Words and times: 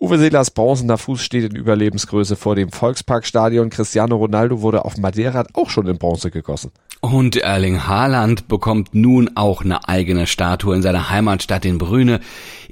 Uwe 0.00 0.16
Seelers 0.16 0.52
bronzener 0.52 0.96
Fuß 0.96 1.20
steht 1.20 1.50
in 1.50 1.56
Überlebensgröße 1.56 2.36
vor 2.36 2.54
dem 2.54 2.70
Volksparkstadion. 2.70 3.68
Cristiano 3.68 4.14
Ronaldo 4.14 4.60
wurde 4.62 4.84
auf 4.84 4.96
Madeira 4.96 5.44
auch 5.54 5.70
schon 5.70 5.88
in 5.88 5.98
Bronze 5.98 6.30
gegossen. 6.30 6.70
Und 7.00 7.34
Erling 7.34 7.88
Haaland 7.88 8.46
bekommt 8.46 8.94
nun 8.94 9.32
auch 9.34 9.62
eine 9.62 9.88
eigene 9.88 10.28
Statue 10.28 10.76
in 10.76 10.82
seiner 10.82 11.10
Heimatstadt 11.10 11.64
in 11.64 11.78
Brüne, 11.78 12.20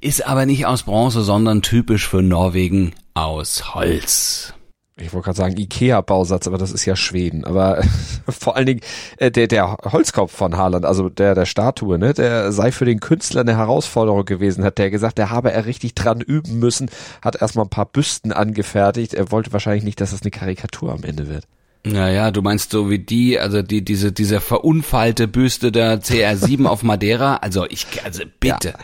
ist 0.01 0.25
aber 0.25 0.47
nicht 0.47 0.67
aus 0.67 0.85
Bronze, 0.85 1.23
sondern 1.23 1.63
typisch 1.63 2.07
für 2.07 2.23
Norwegen 2.23 2.95
aus 3.15 3.75
Holz. 3.75 4.55
Ich 4.99 5.13
wollte 5.13 5.27
gerade 5.27 5.37
sagen 5.37 5.57
Ikea-Bausatz, 5.59 6.47
aber 6.47 6.57
das 6.57 6.73
ist 6.73 6.87
ja 6.87 6.97
Schweden. 6.97 7.45
Aber 7.45 7.83
vor 8.29 8.57
allen 8.57 8.67
Dingen 8.67 8.81
äh, 9.19 9.31
der, 9.31 9.47
der 9.47 9.77
Holzkopf 9.85 10.33
von 10.33 10.57
Haaland, 10.57 10.87
also 10.87 11.11
der 11.11 11.35
der 11.35 11.45
Statue, 11.45 11.99
ne, 11.99 12.15
der 12.15 12.51
sei 12.51 12.73
für 12.73 12.87
den 12.87 13.01
Künstler 13.01 13.43
eine 13.43 13.59
Herausforderung 13.59 14.25
gewesen, 14.25 14.65
hat 14.65 14.79
der 14.79 14.91
gesagt. 14.91 15.19
Der 15.19 15.29
habe 15.29 15.53
er 15.53 15.67
richtig 15.67 15.95
dran 15.95 16.23
üben 16.23 16.59
müssen, 16.59 16.89
hat 17.21 17.37
erstmal 17.37 17.67
ein 17.67 17.71
paar 17.71 17.85
Büsten 17.85 18.33
angefertigt. 18.33 19.13
Er 19.13 19.31
wollte 19.31 19.53
wahrscheinlich 19.53 19.85
nicht, 19.85 20.01
dass 20.01 20.13
es 20.13 20.21
das 20.21 20.23
eine 20.23 20.31
Karikatur 20.31 20.93
am 20.93 21.05
Ende 21.05 21.29
wird. 21.29 21.45
Naja, 21.85 22.31
du 22.31 22.41
meinst 22.41 22.71
so 22.71 22.91
wie 22.91 22.99
die, 22.99 23.39
also 23.39 23.63
die, 23.63 23.85
diese, 23.85 24.13
diese 24.13 24.41
verunfallte 24.41 25.29
Büste 25.29 25.71
der 25.71 26.01
CR7 26.01 26.65
auf 26.67 26.83
Madeira? 26.83 27.37
Also 27.37 27.67
ich, 27.69 27.87
also 28.03 28.25
bitte. 28.41 28.71
Ja. 28.71 28.75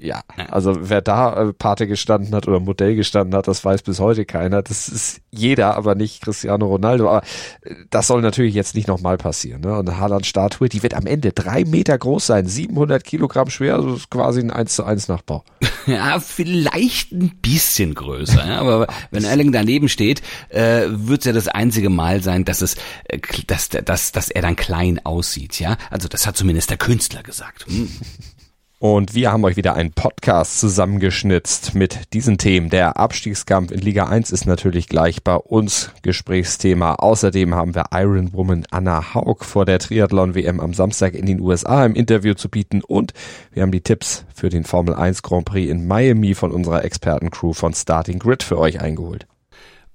Ja, 0.00 0.22
also 0.50 0.76
wer 0.78 1.00
da 1.00 1.48
äh, 1.48 1.52
Pate 1.52 1.88
gestanden 1.88 2.32
hat 2.32 2.46
oder 2.46 2.60
Modell 2.60 2.94
gestanden 2.94 3.34
hat, 3.36 3.48
das 3.48 3.64
weiß 3.64 3.82
bis 3.82 3.98
heute 3.98 4.24
keiner. 4.24 4.62
Das 4.62 4.88
ist 4.88 5.20
jeder, 5.32 5.76
aber 5.76 5.96
nicht 5.96 6.22
Cristiano 6.22 6.66
Ronaldo. 6.66 7.08
Aber 7.08 7.22
äh, 7.62 7.74
das 7.90 8.06
soll 8.06 8.22
natürlich 8.22 8.54
jetzt 8.54 8.76
nicht 8.76 8.86
nochmal 8.86 9.16
passieren. 9.16 9.62
Ne? 9.62 9.76
Und 9.76 9.98
Haaland 9.98 10.24
Statue, 10.24 10.68
die 10.68 10.84
wird 10.84 10.94
am 10.94 11.06
Ende 11.06 11.32
drei 11.32 11.64
Meter 11.64 11.98
groß 11.98 12.26
sein, 12.26 12.46
700 12.46 13.02
Kilogramm 13.02 13.50
schwer, 13.50 13.74
also 13.74 13.94
ist 13.94 14.08
quasi 14.08 14.40
ein 14.40 14.52
1 14.52 14.76
zu 14.76 14.84
1 14.84 15.08
Nachbau. 15.08 15.44
Ja, 15.86 16.20
vielleicht 16.20 17.12
ein 17.12 17.38
bisschen 17.40 17.94
größer. 17.94 18.46
ja, 18.46 18.60
aber 18.60 18.88
wenn 19.10 19.24
Erling 19.24 19.52
daneben 19.52 19.88
steht, 19.88 20.20
äh, 20.50 20.82
wird 20.90 21.20
es 21.20 21.24
ja 21.24 21.32
das 21.32 21.48
einzige 21.48 21.88
Mal 21.88 22.22
sein, 22.22 22.44
dass 22.44 22.60
es, 22.60 22.76
äh, 23.04 23.18
dass, 23.46 23.70
dass, 23.70 24.12
dass 24.12 24.28
er 24.28 24.42
dann 24.42 24.54
klein 24.54 25.00
aussieht. 25.04 25.58
Ja, 25.60 25.78
also 25.88 26.06
das 26.06 26.26
hat 26.26 26.36
zumindest 26.36 26.68
der 26.68 26.76
Künstler 26.76 27.22
gesagt. 27.22 27.64
Hm. 27.68 27.88
Und 28.80 29.16
wir 29.16 29.32
haben 29.32 29.42
euch 29.42 29.56
wieder 29.56 29.74
einen 29.74 29.92
Podcast 29.92 30.60
zusammengeschnitzt 30.60 31.74
mit 31.74 32.14
diesen 32.14 32.38
Themen. 32.38 32.70
Der 32.70 32.96
Abstiegskampf 32.96 33.72
in 33.72 33.80
Liga 33.80 34.04
1 34.04 34.30
ist 34.30 34.46
natürlich 34.46 34.88
gleich 34.88 35.24
bei 35.24 35.34
uns 35.34 35.90
Gesprächsthema. 36.02 36.94
Außerdem 36.94 37.56
haben 37.56 37.74
wir 37.74 37.86
Iron 37.90 38.32
Woman 38.32 38.66
Anna 38.70 39.14
Haug 39.14 39.44
vor 39.44 39.64
der 39.64 39.80
Triathlon 39.80 40.36
WM 40.36 40.60
am 40.60 40.74
Samstag 40.74 41.14
in 41.14 41.26
den 41.26 41.40
USA 41.40 41.84
im 41.84 41.96
Interview 41.96 42.34
zu 42.34 42.48
bieten 42.48 42.82
und 42.82 43.14
wir 43.52 43.62
haben 43.62 43.72
die 43.72 43.80
Tipps 43.80 44.24
für 44.32 44.48
den 44.48 44.62
Formel 44.62 44.94
1 44.94 45.24
Grand 45.24 45.46
Prix 45.46 45.68
in 45.68 45.88
Miami 45.88 46.34
von 46.34 46.52
unserer 46.52 46.84
Expertencrew 46.84 47.54
von 47.54 47.74
Starting 47.74 48.20
Grid 48.20 48.44
für 48.44 48.58
euch 48.58 48.80
eingeholt. 48.80 49.26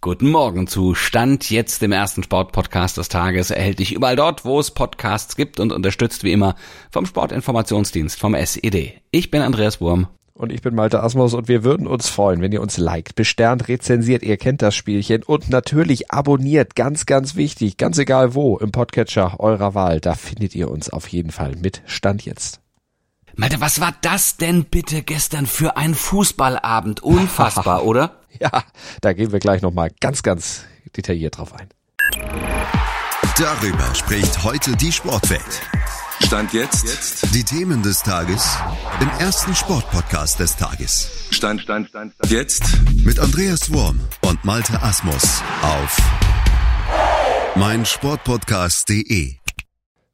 Guten 0.04 0.32
Morgen 0.32 0.68
zu 0.68 0.96
Stand 0.96 1.50
jetzt 1.50 1.82
dem 1.82 1.94
ersten 1.94 2.24
Sportpodcast 2.24 2.98
des 2.98 3.08
Tages. 3.08 3.52
Erhält 3.52 3.80
dich 3.80 3.94
überall 3.94 4.18
dort, 4.18 4.44
wo 4.44 4.60
es 4.60 4.70
Podcasts 4.70 5.38
gibt 5.38 5.62
und 5.62 5.72
unterstützt 5.72 6.26
wie 6.26 6.34
immer 6.34 6.56
vom 6.92 7.06
Sportinformationsdienst 7.06 8.20
vom 8.20 8.36
SED. 8.36 8.96
Ich 9.12 9.32
bin 9.32 9.42
Andreas 9.42 9.80
Wurm. 9.80 10.08
Und 10.34 10.52
ich 10.52 10.62
bin 10.62 10.76
Malte 10.76 11.02
Asmus 11.02 11.34
und 11.34 11.48
wir 11.48 11.64
würden 11.64 11.88
uns 11.88 12.10
freuen, 12.10 12.42
wenn 12.42 12.52
ihr 12.52 12.62
uns 12.62 12.78
liked, 12.78 13.16
besternt, 13.16 13.70
rezensiert, 13.70 14.24
ihr 14.24 14.36
kennt 14.36 14.62
das 14.62 14.76
Spielchen 14.76 15.24
und 15.24 15.50
natürlich 15.50 16.12
abonniert, 16.12 16.76
ganz, 16.76 17.06
ganz 17.06 17.38
wichtig, 17.38 17.78
ganz 17.78 17.98
egal 17.98 18.36
wo, 18.36 18.58
im 18.58 18.74
Podcatcher 18.74 19.40
eurer 19.40 19.74
Wahl, 19.74 20.02
da 20.02 20.16
findet 20.16 20.54
ihr 20.54 20.70
uns 20.70 20.90
auf 20.90 21.08
jeden 21.08 21.32
Fall 21.32 21.56
mit 21.56 21.82
Stand 21.86 22.26
jetzt. 22.26 22.60
Malte, 23.36 23.62
was 23.62 23.80
war 23.80 23.96
das 24.02 24.36
denn 24.36 24.66
bitte 24.66 25.02
gestern 25.02 25.46
für 25.48 25.78
ein 25.78 25.96
Fußballabend? 25.96 27.02
Unfassbar, 27.02 27.84
oder? 27.86 28.23
Ja, 28.40 28.64
da 29.02 29.14
gehen 29.14 29.32
wir 29.32 29.40
gleich 29.40 29.62
nochmal 29.62 29.92
ganz, 30.00 30.24
ganz 30.24 30.66
detailliert 30.96 31.38
drauf 31.38 31.54
ein. 31.54 31.70
Darüber 33.38 33.96
spricht 33.96 34.44
heute 34.44 34.76
die 34.76 34.92
Sportwelt. 34.92 35.62
Stand 36.22 36.54
jetzt. 36.54 36.84
jetzt. 36.84 37.34
Die 37.34 37.44
Themen 37.44 37.82
des 37.84 38.02
Tages 38.02 38.58
im 39.02 39.10
ersten 39.20 39.56
Sportpodcast 39.56 40.40
des 40.40 40.56
Tages. 40.56 41.28
Stand, 41.32 41.62
Stand, 41.62 41.90
Stand, 41.90 42.14
Stand. 42.14 42.32
Jetzt. 42.32 42.64
Mit 43.04 43.20
Andreas 43.20 43.74
Worm 43.74 44.00
und 44.22 44.44
Malte 44.46 44.82
Asmus 44.82 45.42
auf 45.62 45.98
meinsportpodcast.de. 47.56 49.43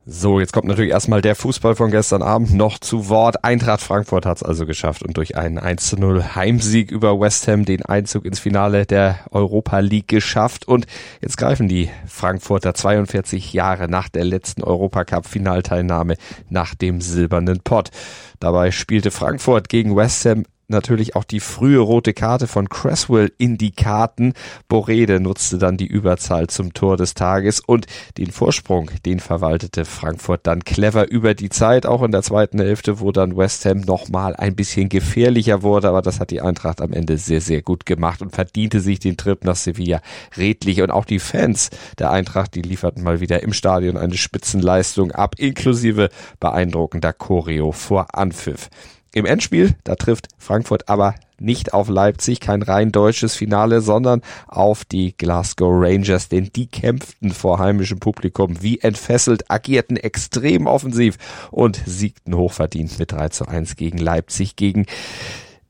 So, 0.05 0.39
jetzt 0.39 0.53
kommt 0.53 0.67
natürlich 0.67 0.91
erstmal 0.91 1.21
der 1.21 1.35
Fußball 1.35 1.75
von 1.75 1.91
gestern 1.91 2.23
Abend 2.23 2.51
noch 2.55 2.79
zu 2.79 3.09
Wort. 3.09 3.43
Eintracht 3.43 3.81
Frankfurt 3.81 4.25
hat 4.25 4.37
es 4.37 4.43
also 4.43 4.65
geschafft 4.65 5.03
und 5.03 5.15
durch 5.17 5.37
einen 5.37 5.59
1 5.59 5.87
zu 5.87 5.97
0 5.97 6.33
Heimsieg 6.33 6.89
über 6.89 7.19
West 7.19 7.47
Ham 7.47 7.63
den 7.63 7.85
Einzug 7.85 8.25
ins 8.25 8.39
Finale 8.39 8.87
der 8.87 9.19
Europa 9.29 9.77
League 9.79 10.07
geschafft. 10.07 10.67
Und 10.67 10.87
jetzt 11.21 11.37
greifen 11.37 11.67
die 11.67 11.91
Frankfurter 12.07 12.73
42 12.73 13.53
Jahre 13.53 13.87
nach 13.87 14.09
der 14.09 14.23
letzten 14.23 14.63
Europacup-Finalteilnahme 14.63 16.15
nach 16.49 16.73
dem 16.73 17.01
silbernen 17.01 17.59
Pott. 17.59 17.91
Dabei 18.39 18.71
spielte 18.71 19.11
Frankfurt 19.11 19.69
gegen 19.69 19.95
West 19.95 20.25
Ham 20.25 20.43
natürlich 20.69 21.15
auch 21.15 21.23
die 21.23 21.39
frühe 21.39 21.79
rote 21.79 22.13
Karte 22.13 22.47
von 22.47 22.69
Cresswell 22.69 23.31
in 23.37 23.57
die 23.57 23.71
Karten. 23.71 24.33
Borede 24.67 25.19
nutzte 25.19 25.57
dann 25.57 25.77
die 25.77 25.87
Überzahl 25.87 26.47
zum 26.47 26.73
Tor 26.73 26.97
des 26.97 27.13
Tages 27.13 27.59
und 27.59 27.85
den 28.17 28.31
Vorsprung, 28.31 28.91
den 29.05 29.19
verwaltete 29.19 29.85
Frankfurt 29.85 30.47
dann 30.47 30.63
clever 30.63 31.09
über 31.09 31.33
die 31.33 31.49
Zeit, 31.49 31.85
auch 31.85 32.03
in 32.03 32.11
der 32.11 32.23
zweiten 32.23 32.59
Hälfte, 32.59 32.99
wo 32.99 33.11
dann 33.11 33.37
West 33.37 33.65
Ham 33.65 33.81
nochmal 33.81 34.35
ein 34.35 34.55
bisschen 34.55 34.89
gefährlicher 34.89 35.63
wurde, 35.63 35.89
aber 35.89 36.01
das 36.01 36.19
hat 36.19 36.31
die 36.31 36.41
Eintracht 36.41 36.81
am 36.81 36.93
Ende 36.93 37.17
sehr, 37.17 37.41
sehr 37.41 37.61
gut 37.61 37.85
gemacht 37.85 38.21
und 38.21 38.31
verdiente 38.31 38.79
sich 38.79 38.99
den 38.99 39.17
Trip 39.17 39.43
nach 39.43 39.55
Sevilla 39.55 40.01
redlich 40.37 40.81
und 40.81 40.91
auch 40.91 41.05
die 41.05 41.19
Fans 41.19 41.69
der 41.97 42.11
Eintracht, 42.11 42.55
die 42.55 42.61
lieferten 42.61 43.03
mal 43.03 43.19
wieder 43.19 43.43
im 43.43 43.53
Stadion 43.53 43.97
eine 43.97 44.17
Spitzenleistung 44.17 45.11
ab, 45.11 45.35
inklusive 45.37 46.09
beeindruckender 46.39 47.13
Choreo 47.13 47.71
vor 47.71 48.15
Anpfiff. 48.15 48.69
Im 49.13 49.25
Endspiel, 49.25 49.75
da 49.83 49.95
trifft 49.95 50.27
Frankfurt 50.37 50.87
aber 50.87 51.15
nicht 51.39 51.73
auf 51.73 51.89
Leipzig, 51.89 52.39
kein 52.39 52.61
rein 52.61 52.91
deutsches 52.91 53.35
Finale, 53.35 53.81
sondern 53.81 54.21
auf 54.47 54.85
die 54.85 55.15
Glasgow 55.17 55.71
Rangers, 55.73 56.29
denn 56.29 56.49
die 56.55 56.67
kämpften 56.67 57.31
vor 57.31 57.59
heimischem 57.59 57.99
Publikum 57.99 58.61
wie 58.61 58.79
entfesselt, 58.79 59.49
agierten 59.49 59.97
extrem 59.97 60.67
offensiv 60.67 61.17
und 61.49 61.81
siegten 61.85 62.35
hochverdient 62.35 62.99
mit 62.99 63.11
3 63.11 63.29
zu 63.29 63.47
1 63.47 63.75
gegen 63.77 63.97
Leipzig, 63.97 64.55
gegen 64.55 64.85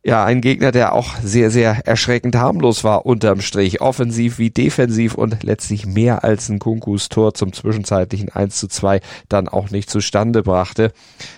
ja, 0.01 0.23
ein 0.23 0.39
Gegner, 0.39 0.71
der 0.71 0.93
auch 0.93 1.15
sehr, 1.21 1.51
sehr 1.51 1.85
erschreckend 1.85 2.35
harmlos 2.35 2.85
war 2.85 3.05
unterm 3.05 3.41
Strich, 3.41 3.81
offensiv 3.81 4.39
wie 4.39 4.49
defensiv 4.49 5.15
und 5.15 5.43
letztlich 5.43 5.85
mehr 5.85 6.23
als 6.23 6.47
ein 6.47 6.59
Kunkus 6.59 7.09
Tor 7.09 7.33
zum 7.33 7.51
zwischenzeitlichen 7.51 8.29
1 8.29 8.55
zu 8.55 8.67
2 8.67 9.01
dann 9.27 9.49
auch 9.49 9.71
nicht 9.71 9.89
zustande 9.89 10.41
brachte. 10.41 10.93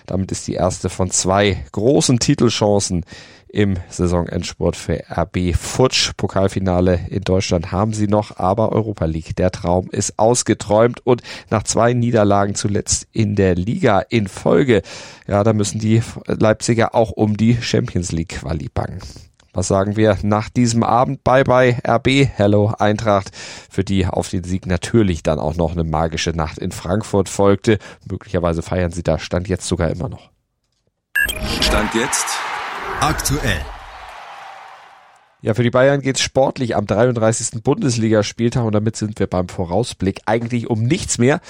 Damit 0.06 0.30
ist 0.30 0.46
die 0.46 0.54
erste 0.54 0.90
von 0.90 1.10
zwei 1.10 1.64
großen 1.72 2.20
Titelchancen 2.20 3.04
im 3.52 3.76
Saisonendsport 3.88 4.76
für 4.76 5.04
RB 5.10 5.54
Futsch. 5.54 6.12
Pokalfinale 6.16 7.00
in 7.10 7.22
Deutschland 7.22 7.70
haben 7.70 7.92
sie 7.92 8.08
noch, 8.08 8.38
aber 8.38 8.72
Europa 8.72 9.04
League, 9.04 9.36
der 9.36 9.50
Traum 9.50 9.88
ist 9.90 10.18
ausgeträumt 10.18 11.06
und 11.06 11.22
nach 11.50 11.62
zwei 11.62 11.92
Niederlagen 11.92 12.54
zuletzt 12.54 13.06
in 13.12 13.36
der 13.36 13.54
Liga 13.54 14.00
in 14.00 14.26
Folge, 14.26 14.82
ja, 15.26 15.44
da 15.44 15.52
müssen 15.52 15.78
die 15.78 16.02
Leipziger 16.26 16.94
auch 16.94 17.10
um 17.10 17.36
die 17.36 17.60
Champions 17.60 18.10
League 18.10 18.40
Quali 18.40 18.68
bangen. 18.72 19.00
Was 19.52 19.68
sagen 19.68 19.96
wir 19.96 20.16
nach 20.22 20.48
diesem 20.48 20.82
Abend? 20.82 21.22
Bye 21.24 21.44
bye 21.44 21.76
RB, 21.86 22.26
hello 22.34 22.72
Eintracht, 22.78 23.30
für 23.70 23.84
die 23.84 24.06
auf 24.06 24.30
den 24.30 24.44
Sieg 24.44 24.66
natürlich 24.66 25.22
dann 25.22 25.38
auch 25.38 25.56
noch 25.56 25.72
eine 25.72 25.84
magische 25.84 26.30
Nacht 26.30 26.56
in 26.56 26.72
Frankfurt 26.72 27.28
folgte. 27.28 27.78
Möglicherweise 28.10 28.62
feiern 28.62 28.92
sie 28.92 29.02
da 29.02 29.18
Stand 29.18 29.48
jetzt 29.48 29.68
sogar 29.68 29.90
immer 29.90 30.08
noch. 30.08 30.30
Stand 31.60 31.94
jetzt 31.94 32.26
Aktuell. 33.02 33.60
Ja, 35.40 35.54
für 35.54 35.64
die 35.64 35.70
Bayern 35.70 36.02
geht's 36.02 36.20
sportlich 36.20 36.76
am 36.76 36.86
33. 36.86 37.60
Bundesligaspieltag 37.60 38.64
und 38.64 38.76
damit 38.76 38.94
sind 38.94 39.18
wir 39.18 39.26
beim 39.26 39.48
Vorausblick 39.48 40.20
eigentlich 40.26 40.70
um 40.70 40.84
nichts 40.84 41.18
mehr. 41.18 41.40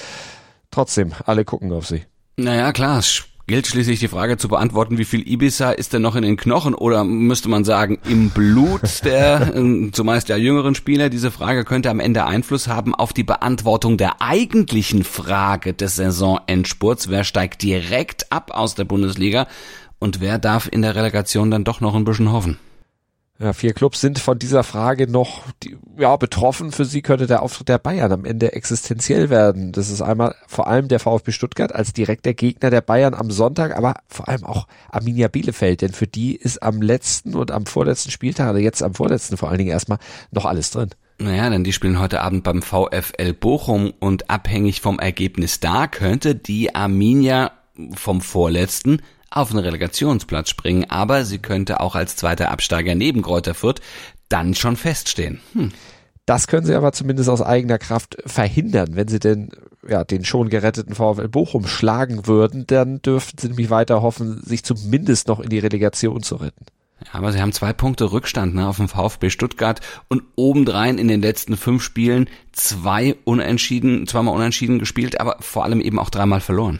Trotzdem, 0.70 1.12
alle 1.26 1.44
gucken 1.44 1.70
auf 1.72 1.86
sie. 1.86 2.04
Naja, 2.38 2.72
klar, 2.72 3.00
es 3.00 3.24
gilt 3.46 3.66
schließlich 3.66 4.00
die 4.00 4.08
Frage 4.08 4.38
zu 4.38 4.48
beantworten, 4.48 4.96
wie 4.96 5.04
viel 5.04 5.28
Ibiza 5.28 5.72
ist 5.72 5.92
denn 5.92 6.00
noch 6.00 6.16
in 6.16 6.22
den 6.22 6.38
Knochen 6.38 6.74
oder 6.74 7.04
müsste 7.04 7.50
man 7.50 7.64
sagen 7.64 7.98
im 8.08 8.30
Blut 8.30 9.04
der 9.04 9.54
äh, 9.54 9.90
zumeist 9.90 10.30
ja 10.30 10.38
jüngeren 10.38 10.74
Spieler. 10.74 11.10
Diese 11.10 11.30
Frage 11.30 11.64
könnte 11.64 11.90
am 11.90 12.00
Ende 12.00 12.24
Einfluss 12.24 12.68
haben 12.68 12.94
auf 12.94 13.12
die 13.12 13.24
Beantwortung 13.24 13.98
der 13.98 14.22
eigentlichen 14.22 15.04
Frage 15.04 15.74
des 15.74 15.96
Saisonendspurts. 15.96 17.10
Wer 17.10 17.24
steigt 17.24 17.62
direkt 17.62 18.32
ab 18.32 18.52
aus 18.54 18.74
der 18.74 18.84
Bundesliga 18.84 19.46
und 20.02 20.20
wer 20.20 20.38
darf 20.38 20.68
in 20.70 20.82
der 20.82 20.96
Relegation 20.96 21.52
dann 21.52 21.62
doch 21.62 21.80
noch 21.80 21.94
ein 21.94 22.04
bisschen 22.04 22.32
hoffen? 22.32 22.58
Ja, 23.38 23.52
vier 23.52 23.72
Clubs 23.72 24.00
sind 24.00 24.18
von 24.18 24.36
dieser 24.36 24.64
Frage 24.64 25.10
noch 25.10 25.44
die, 25.62 25.76
ja, 25.96 26.16
betroffen. 26.16 26.72
Für 26.72 26.84
sie 26.84 27.02
könnte 27.02 27.28
der 27.28 27.40
Auftritt 27.42 27.68
der 27.68 27.78
Bayern 27.78 28.10
am 28.10 28.24
Ende 28.24 28.52
existenziell 28.52 29.30
werden. 29.30 29.70
Das 29.70 29.90
ist 29.90 30.02
einmal 30.02 30.34
vor 30.48 30.66
allem 30.66 30.88
der 30.88 30.98
VfB 30.98 31.30
Stuttgart 31.30 31.72
als 31.72 31.92
direkter 31.92 32.34
Gegner 32.34 32.70
der 32.70 32.80
Bayern 32.80 33.14
am 33.14 33.30
Sonntag, 33.30 33.76
aber 33.76 33.94
vor 34.08 34.28
allem 34.28 34.44
auch 34.44 34.66
Arminia 34.90 35.28
Bielefeld, 35.28 35.82
denn 35.82 35.92
für 35.92 36.08
die 36.08 36.34
ist 36.34 36.62
am 36.64 36.82
letzten 36.82 37.36
und 37.36 37.52
am 37.52 37.66
vorletzten 37.66 38.10
Spieltag, 38.10 38.50
oder 38.50 38.58
jetzt 38.58 38.82
am 38.82 38.94
vorletzten 38.94 39.36
vor 39.36 39.50
allen 39.50 39.58
Dingen 39.58 39.70
erstmal, 39.70 39.98
noch 40.32 40.46
alles 40.46 40.72
drin. 40.72 40.90
Naja, 41.18 41.48
denn 41.48 41.62
die 41.62 41.72
spielen 41.72 42.00
heute 42.00 42.22
Abend 42.22 42.42
beim 42.42 42.62
VfL 42.62 43.34
Bochum 43.34 43.92
und 44.00 44.30
abhängig 44.30 44.80
vom 44.80 44.98
Ergebnis 44.98 45.60
da 45.60 45.86
könnte 45.86 46.34
die 46.34 46.74
Arminia 46.74 47.52
vom 47.94 48.20
vorletzten 48.20 49.00
auf 49.36 49.50
einen 49.50 49.60
Relegationsplatz 49.60 50.50
springen, 50.50 50.90
aber 50.90 51.24
sie 51.24 51.38
könnte 51.38 51.80
auch 51.80 51.94
als 51.94 52.16
zweiter 52.16 52.50
Absteiger 52.50 52.94
neben 52.94 53.22
Kräuter 53.22 53.54
Fürth 53.54 53.80
dann 54.28 54.54
schon 54.54 54.76
feststehen. 54.76 55.40
Hm. 55.54 55.72
Das 56.26 56.46
können 56.46 56.66
sie 56.66 56.74
aber 56.74 56.92
zumindest 56.92 57.28
aus 57.28 57.42
eigener 57.42 57.78
Kraft 57.78 58.16
verhindern. 58.24 58.90
Wenn 58.92 59.08
sie 59.08 59.18
denn 59.18 59.50
ja, 59.86 60.04
den 60.04 60.24
schon 60.24 60.48
geretteten 60.48 60.94
VfL 60.94 61.28
Bochum 61.28 61.66
schlagen 61.66 62.26
würden, 62.26 62.66
dann 62.66 63.02
dürften 63.02 63.38
sie 63.38 63.48
nämlich 63.48 63.70
weiter 63.70 64.02
hoffen, 64.02 64.40
sich 64.44 64.62
zumindest 64.62 65.26
noch 65.28 65.40
in 65.40 65.48
die 65.48 65.58
Relegation 65.58 66.22
zu 66.22 66.36
retten. 66.36 66.66
Ja, 67.04 67.18
aber 67.18 67.32
sie 67.32 67.40
haben 67.40 67.52
zwei 67.52 67.72
Punkte 67.72 68.12
Rückstand 68.12 68.54
ne, 68.54 68.68
auf 68.68 68.76
dem 68.76 68.88
VfB 68.88 69.30
Stuttgart 69.30 69.80
und 70.08 70.22
obendrein 70.36 70.98
in 70.98 71.08
den 71.08 71.20
letzten 71.20 71.56
fünf 71.56 71.82
Spielen 71.82 72.28
zwei 72.52 73.16
unentschieden, 73.24 74.06
zweimal 74.06 74.34
unentschieden 74.34 74.78
gespielt, 74.78 75.20
aber 75.20 75.36
vor 75.40 75.64
allem 75.64 75.80
eben 75.80 75.98
auch 75.98 76.10
dreimal 76.10 76.40
verloren. 76.40 76.78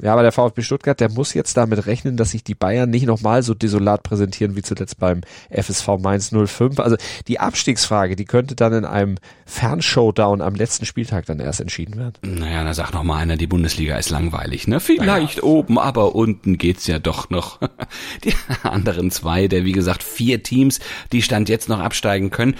Ja, 0.00 0.12
aber 0.12 0.22
der 0.22 0.32
VfB 0.32 0.62
Stuttgart, 0.62 1.00
der 1.00 1.10
muss 1.10 1.34
jetzt 1.34 1.56
damit 1.56 1.86
rechnen, 1.86 2.16
dass 2.16 2.30
sich 2.30 2.44
die 2.44 2.54
Bayern 2.54 2.90
nicht 2.90 3.06
nochmal 3.06 3.42
so 3.42 3.54
desolat 3.54 4.02
präsentieren 4.02 4.54
wie 4.54 4.62
zuletzt 4.62 4.98
beim 4.98 5.22
FSV 5.50 5.98
Mainz 6.00 6.32
05. 6.32 6.78
Also 6.78 6.96
die 7.26 7.40
Abstiegsfrage, 7.40 8.14
die 8.14 8.24
könnte 8.24 8.54
dann 8.54 8.72
in 8.72 8.84
einem 8.84 9.16
Fernshowdown 9.46 10.40
am 10.40 10.54
letzten 10.54 10.86
Spieltag 10.86 11.26
dann 11.26 11.40
erst 11.40 11.60
entschieden 11.60 11.96
werden. 11.96 12.14
Naja, 12.22 12.62
da 12.64 12.74
sagt 12.74 12.94
noch 12.94 13.02
mal 13.02 13.18
einer, 13.18 13.36
die 13.36 13.46
Bundesliga 13.46 13.96
ist 13.96 14.10
langweilig, 14.10 14.68
ne? 14.68 14.80
Vielleicht 14.80 15.38
ja. 15.38 15.42
oben, 15.42 15.78
aber 15.78 16.14
unten 16.14 16.58
geht's 16.58 16.86
ja 16.86 16.98
doch 16.98 17.30
noch. 17.30 17.60
Die 18.24 18.34
anderen 18.62 19.10
zwei, 19.10 19.48
der 19.48 19.64
wie 19.64 19.72
gesagt 19.72 20.02
vier 20.02 20.42
Teams, 20.42 20.80
die 21.12 21.22
Stand 21.22 21.48
jetzt 21.48 21.68
noch 21.68 21.80
absteigen 21.80 22.30
können, 22.30 22.54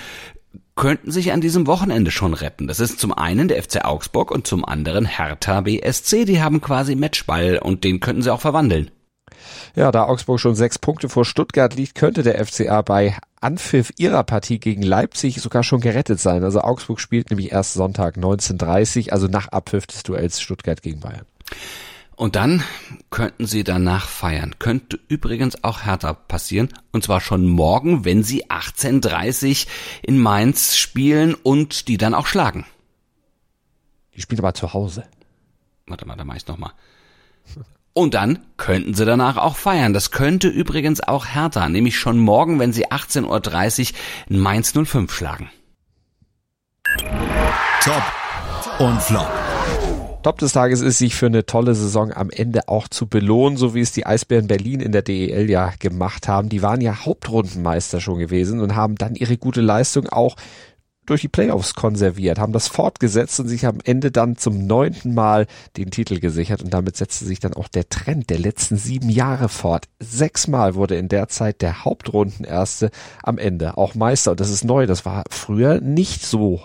könnten 0.75 1.11
sich 1.11 1.33
an 1.33 1.41
diesem 1.41 1.67
Wochenende 1.67 2.11
schon 2.11 2.35
retten. 2.35 2.69
Das 2.69 2.81
ist 2.81 3.01
zum 3.01 3.13
einen 3.13 3.49
der 3.49 3.63
FC 3.63 3.85
Augsburg 3.85 4.31
und 4.31 4.47
zum 4.47 4.65
anderen 4.65 5.05
Hertha 5.05 5.63
BSC. 5.63 6.25
Die 6.25 6.41
haben 6.41 6.61
quasi 6.61 6.95
Matchball 6.95 7.59
und 7.59 7.85
den 7.85 8.01
könnten 8.01 8.23
sie 8.23 8.33
auch 8.33 8.41
verwandeln. 8.41 8.91
Ja, 9.75 9.93
da 9.93 10.05
Augsburg 10.05 10.41
schon 10.41 10.55
sechs 10.55 10.79
Punkte 10.79 11.09
vor 11.09 11.25
Stuttgart 11.25 11.75
liegt, 11.75 11.95
könnte 11.95 12.23
der 12.23 12.45
FCA 12.45 12.83
bei 12.83 13.17
Anpfiff 13.41 13.93
ihrer 13.97 14.25
Partie 14.25 14.59
gegen 14.59 14.83
Leipzig 14.83 15.41
sogar 15.41 15.63
schon 15.63 15.81
gerettet 15.81 16.21
sein. 16.21 16.45
Also 16.45 16.61
Augsburg 16.61 17.01
spielt 17.01 17.31
nämlich 17.31 17.53
erst 17.53 17.75
Sonntag 17.75 18.17
19.30, 18.17 19.11
also 19.11 19.27
nach 19.27 19.49
Abpfiff 19.49 19.87
des 19.87 20.03
Duells 20.03 20.41
Stuttgart 20.41 20.83
gegen 20.83 21.01
Bayern. 21.01 21.27
Und 22.19 22.35
dann 22.35 22.65
könnten 23.11 23.47
sie 23.47 23.63
danach 23.63 24.09
feiern. 24.09 24.57
Könnte 24.59 24.99
übrigens 25.07 25.63
auch 25.63 25.83
härter 25.83 26.15
passieren. 26.15 26.69
Und 26.91 27.05
zwar 27.05 27.21
schon 27.21 27.47
morgen, 27.47 28.05
wenn 28.05 28.25
sie 28.25 28.47
18.30 28.47 29.69
in 30.03 30.19
Mainz 30.19 30.77
spielen 30.77 31.35
und 31.35 31.87
die 31.87 31.97
dann 31.97 32.15
auch 32.15 32.27
schlagen. 32.27 32.67
Die 34.17 34.21
spielen 34.21 34.41
aber 34.41 34.53
zu 34.53 34.73
Hause. 34.73 35.05
Warte 35.87 36.07
mal, 36.07 36.17
da 36.17 36.25
mach 36.25 36.35
ich's 36.35 36.49
nochmal. 36.49 36.73
Und 37.93 38.15
dann 38.15 38.41
könnten 38.57 38.95
sie 38.95 39.05
danach 39.05 39.37
auch 39.37 39.55
feiern. 39.55 39.93
Das 39.93 40.11
könnte 40.11 40.49
übrigens 40.49 41.01
auch 41.01 41.25
härter, 41.25 41.69
nämlich 41.69 42.01
schon 42.01 42.19
morgen, 42.19 42.59
wenn 42.59 42.73
sie 42.73 42.89
18.30 42.89 43.93
Uhr 43.93 43.99
in 44.29 44.41
Mainz 44.41 44.73
05 44.73 45.15
schlagen. 45.15 45.53
Top 47.81 48.03
und 48.81 49.01
Flop. 49.03 49.48
Top 50.23 50.39
des 50.39 50.53
Tages 50.53 50.81
ist, 50.81 50.99
sich 50.99 51.15
für 51.15 51.27
eine 51.27 51.47
tolle 51.47 51.77
Saison 51.77 52.13
am 52.13 52.31
Ende 52.31 52.69
auch 52.69 52.89
zu 52.89 53.07
belohnen, 53.07 53.57
so 53.57 53.75
wie 53.75 53.81
es 53.81 53.93
die 53.93 54.05
Eisbären 54.05 54.49
Berlin 54.49 54.81
in 54.81 54.91
der 54.91 55.03
DEL 55.03 55.49
ja 55.49 55.73
gemacht 55.79 56.27
haben. 56.27 56.49
Die 56.49 56.61
waren 56.61 56.81
ja 56.81 57.05
Hauptrundenmeister 57.05 58.01
schon 58.01 58.19
gewesen 58.19 58.61
und 58.61 58.75
haben 58.75 58.97
dann 58.97 59.15
ihre 59.15 59.39
gute 59.39 59.61
Leistung 59.61 60.09
auch 60.09 60.35
durch 61.07 61.21
die 61.23 61.29
Playoffs 61.29 61.75
konserviert, 61.75 62.39
haben 62.39 62.53
das 62.53 62.69
fortgesetzt 62.69 63.41
und 63.41 63.49
sich 63.49 63.65
am 63.65 63.79
Ende 63.83 64.11
dann 64.11 64.37
zum 64.37 64.67
neunten 64.67 65.15
Mal 65.15 65.47
den 65.77 65.91
Titel 65.91 66.21
gesichert 66.21 66.63
und 66.63 66.75
damit 66.75 66.97
setzte 66.97 67.25
sich 67.25 67.41
dann 67.41 67.55
auch 67.55 67.69
der 67.69 67.89
Trend 67.89 68.29
der 68.29 68.39
letzten 68.39 68.77
sieben 68.77 69.09
Jahre 69.09 69.49
fort. 69.49 69.87
Sechsmal 70.01 70.75
wurde 70.75 70.97
in 70.97 71.09
der 71.09 71.29
Zeit 71.29 71.63
der 71.63 71.85
Hauptrundenerste 71.85 72.91
am 73.23 73.39
Ende 73.39 73.79
auch 73.79 73.95
Meister 73.95 74.33
und 74.33 74.41
das 74.41 74.51
ist 74.51 74.65
neu, 74.65 74.87
das 74.87 75.07
war 75.07 75.25
früher 75.31 75.81
nicht 75.81 76.27
so 76.27 76.61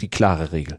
die 0.00 0.08
klare 0.08 0.52
Regel. 0.52 0.78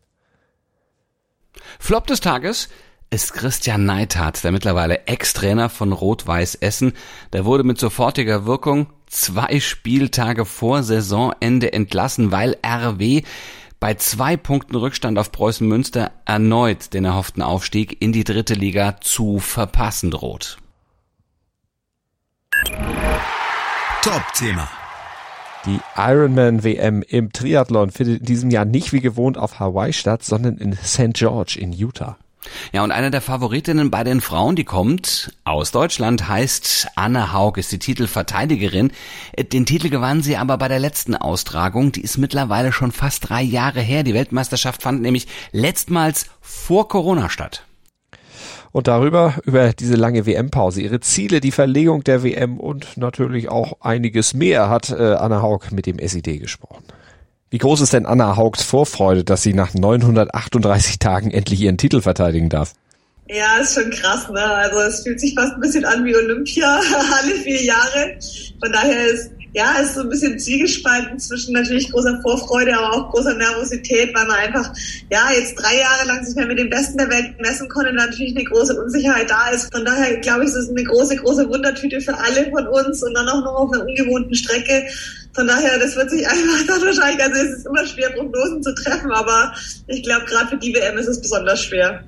Flop 1.80 2.08
des 2.08 2.20
Tages 2.20 2.70
ist 3.10 3.34
Christian 3.34 3.86
Neithardt, 3.86 4.44
der 4.44 4.52
mittlerweile 4.52 5.08
Ex-Trainer 5.08 5.70
von 5.70 5.94
Rot-Weiß 5.94 6.56
Essen. 6.56 6.94
Der 7.34 7.46
wurde 7.46 7.64
mit 7.64 7.80
sofortiger 7.80 8.46
Wirkung 8.46 8.88
zwei 9.08 9.60
Spieltage 9.60 10.46
vor 10.46 10.84
Saisonende 10.84 11.72
entlassen, 11.72 12.32
weil 12.32 12.58
RW 12.66 13.24
bei 13.80 13.94
zwei 13.96 14.36
Punkten 14.36 14.76
Rückstand 14.76 15.20
auf 15.20 15.32
Preußen 15.32 15.68
Münster 15.68 16.12
erneut 16.26 16.94
den 16.94 17.06
erhofften 17.06 17.44
Aufstieg 17.44 18.02
in 18.02 18.12
die 18.12 18.24
dritte 18.24 18.54
Liga 18.54 19.00
zu 19.02 19.40
verpassen 19.40 20.12
droht. 20.12 20.58
Top-Thema. 24.02 24.68
Die 25.66 25.80
Ironman 25.98 26.64
WM 26.64 27.02
im 27.02 27.32
Triathlon 27.32 27.90
findet 27.90 28.20
in 28.20 28.26
diesem 28.26 28.52
Jahr 28.52 28.66
nicht 28.66 28.94
wie 28.94 29.02
gewohnt 29.02 29.38
auf 29.38 29.60
Hawaii 29.60 29.94
statt, 29.94 30.24
sondern 30.24 30.58
in 30.58 30.74
St. 30.74 31.14
George 31.14 31.58
in 31.60 31.74
Utah. 31.74 32.18
Ja, 32.72 32.84
und 32.84 32.92
eine 32.92 33.10
der 33.10 33.22
Favoritinnen 33.22 33.90
bei 33.90 34.04
den 34.04 34.22
Frauen, 34.22 34.56
die 34.56 34.64
kommt 34.64 35.34
aus 35.44 35.72
Deutschland, 35.72 36.28
heißt 36.28 36.90
Anne 36.96 37.34
Haug, 37.34 37.58
ist 37.58 37.72
die 37.72 37.80
Titelverteidigerin. 37.80 38.92
Den 39.52 39.66
Titel 39.66 39.90
gewann 39.90 40.22
sie 40.22 40.38
aber 40.38 40.60
bei 40.60 40.68
der 40.68 40.80
letzten 40.80 41.16
Austragung. 41.16 41.92
Die 41.92 42.02
ist 42.02 42.20
mittlerweile 42.20 42.72
schon 42.72 42.92
fast 42.92 43.30
drei 43.30 43.42
Jahre 43.42 43.82
her. 43.82 44.04
Die 44.04 44.14
Weltmeisterschaft 44.14 44.84
fand 44.84 45.02
nämlich 45.02 45.28
letztmals 45.52 46.28
vor 46.42 46.88
Corona 46.88 47.30
statt 47.30 47.66
und 48.76 48.88
darüber, 48.88 49.36
über 49.46 49.72
diese 49.72 49.96
lange 49.96 50.26
WM-Pause, 50.26 50.82
ihre 50.82 51.00
Ziele, 51.00 51.40
die 51.40 51.54
Verlegung 51.54 52.04
der 52.04 52.24
WM 52.24 52.60
und 52.60 52.98
natürlich 52.98 53.48
auch 53.48 53.78
einiges 53.80 54.34
mehr 54.34 54.68
hat 54.70 54.90
äh, 54.90 55.14
Anna 55.14 55.42
Haug 55.42 55.72
mit 55.72 55.86
dem 55.86 55.98
SID 55.98 56.42
gesprochen. 56.42 56.84
Wie 57.50 57.58
groß 57.58 57.80
ist 57.80 57.94
denn 57.94 58.06
Anna 58.06 58.36
Haugs 58.36 58.64
Vorfreude, 58.64 59.24
dass 59.24 59.44
sie 59.44 59.54
nach 59.54 59.74
938 59.74 61.00
Tagen 61.00 61.32
endlich 61.32 61.62
ihren 61.62 61.78
Titel 61.78 62.02
verteidigen 62.02 62.50
darf? 62.50 62.74
Ja, 63.30 63.60
ist 63.62 63.76
schon 63.76 63.92
krass, 63.92 64.30
ne? 64.30 64.44
Also 64.44 64.80
es 64.80 65.04
fühlt 65.04 65.22
sich 65.22 65.34
fast 65.36 65.54
ein 65.54 65.62
bisschen 65.62 65.86
an 65.86 66.04
wie 66.04 66.14
Olympia 66.14 66.78
alle 67.22 67.34
vier 67.34 67.64
Jahre. 67.64 68.18
Von 68.62 68.74
daher 68.74 69.06
ist 69.06 69.32
ja, 69.56 69.80
ist 69.80 69.96
so 69.96 70.02
ein 70.02 70.10
bisschen 70.10 70.38
zwiegespalten 70.38 71.18
zwischen 71.18 71.54
natürlich 71.54 71.90
großer 71.90 72.20
Vorfreude, 72.22 72.78
aber 72.78 72.94
auch 72.94 73.12
großer 73.12 73.36
Nervosität, 73.36 74.14
weil 74.14 74.28
man 74.28 74.36
einfach, 74.36 74.74
ja, 75.10 75.32
jetzt 75.32 75.56
drei 75.56 75.80
Jahre 75.80 76.08
lang 76.08 76.26
sich 76.26 76.36
mehr 76.36 76.46
mit 76.46 76.60
dem 76.60 76.70
Besten 76.70 76.98
der 76.98 77.10
Welt 77.10 77.40
messen 77.40 77.70
konnte 77.70 77.92
und 77.92 77.96
natürlich 77.96 78.36
eine 78.36 78.44
große 78.44 78.78
Unsicherheit 78.78 79.30
da 79.30 79.52
ist. 79.52 79.74
Von 79.74 79.86
daher 79.86 80.18
glaube 80.18 80.44
ich, 80.44 80.50
es 80.50 80.58
ist 80.58 80.72
eine 80.72 80.84
große, 80.84 81.16
große 81.16 81.48
Wundertüte 81.48 82.02
für 82.02 82.18
alle 82.18 82.52
von 82.52 82.68
uns 82.68 83.02
und 83.02 83.14
dann 83.14 83.30
auch 83.30 83.46
noch 83.46 83.56
auf 83.56 83.72
einer 83.72 83.86
ungewohnten 83.86 84.36
Strecke. 84.36 84.88
Von 85.34 85.48
daher, 85.48 85.80
das 85.80 85.96
wird 85.96 86.10
sich 86.10 86.28
einfach 86.28 86.68
dann 86.68 86.82
wahrscheinlich, 86.82 87.24
also 87.24 87.42
es 87.42 87.60
ist 87.60 87.66
immer 87.66 87.86
schwer, 87.86 88.10
Prognosen 88.10 88.62
zu 88.62 88.76
treffen, 88.76 89.12
aber 89.12 89.54
ich 89.88 90.04
glaube, 90.04 90.26
gerade 90.26 90.50
für 90.50 90.58
die 90.58 90.76
WM 90.76 90.98
ist 90.98 91.08
es 91.08 91.22
besonders 91.22 91.64
schwer. 91.64 92.04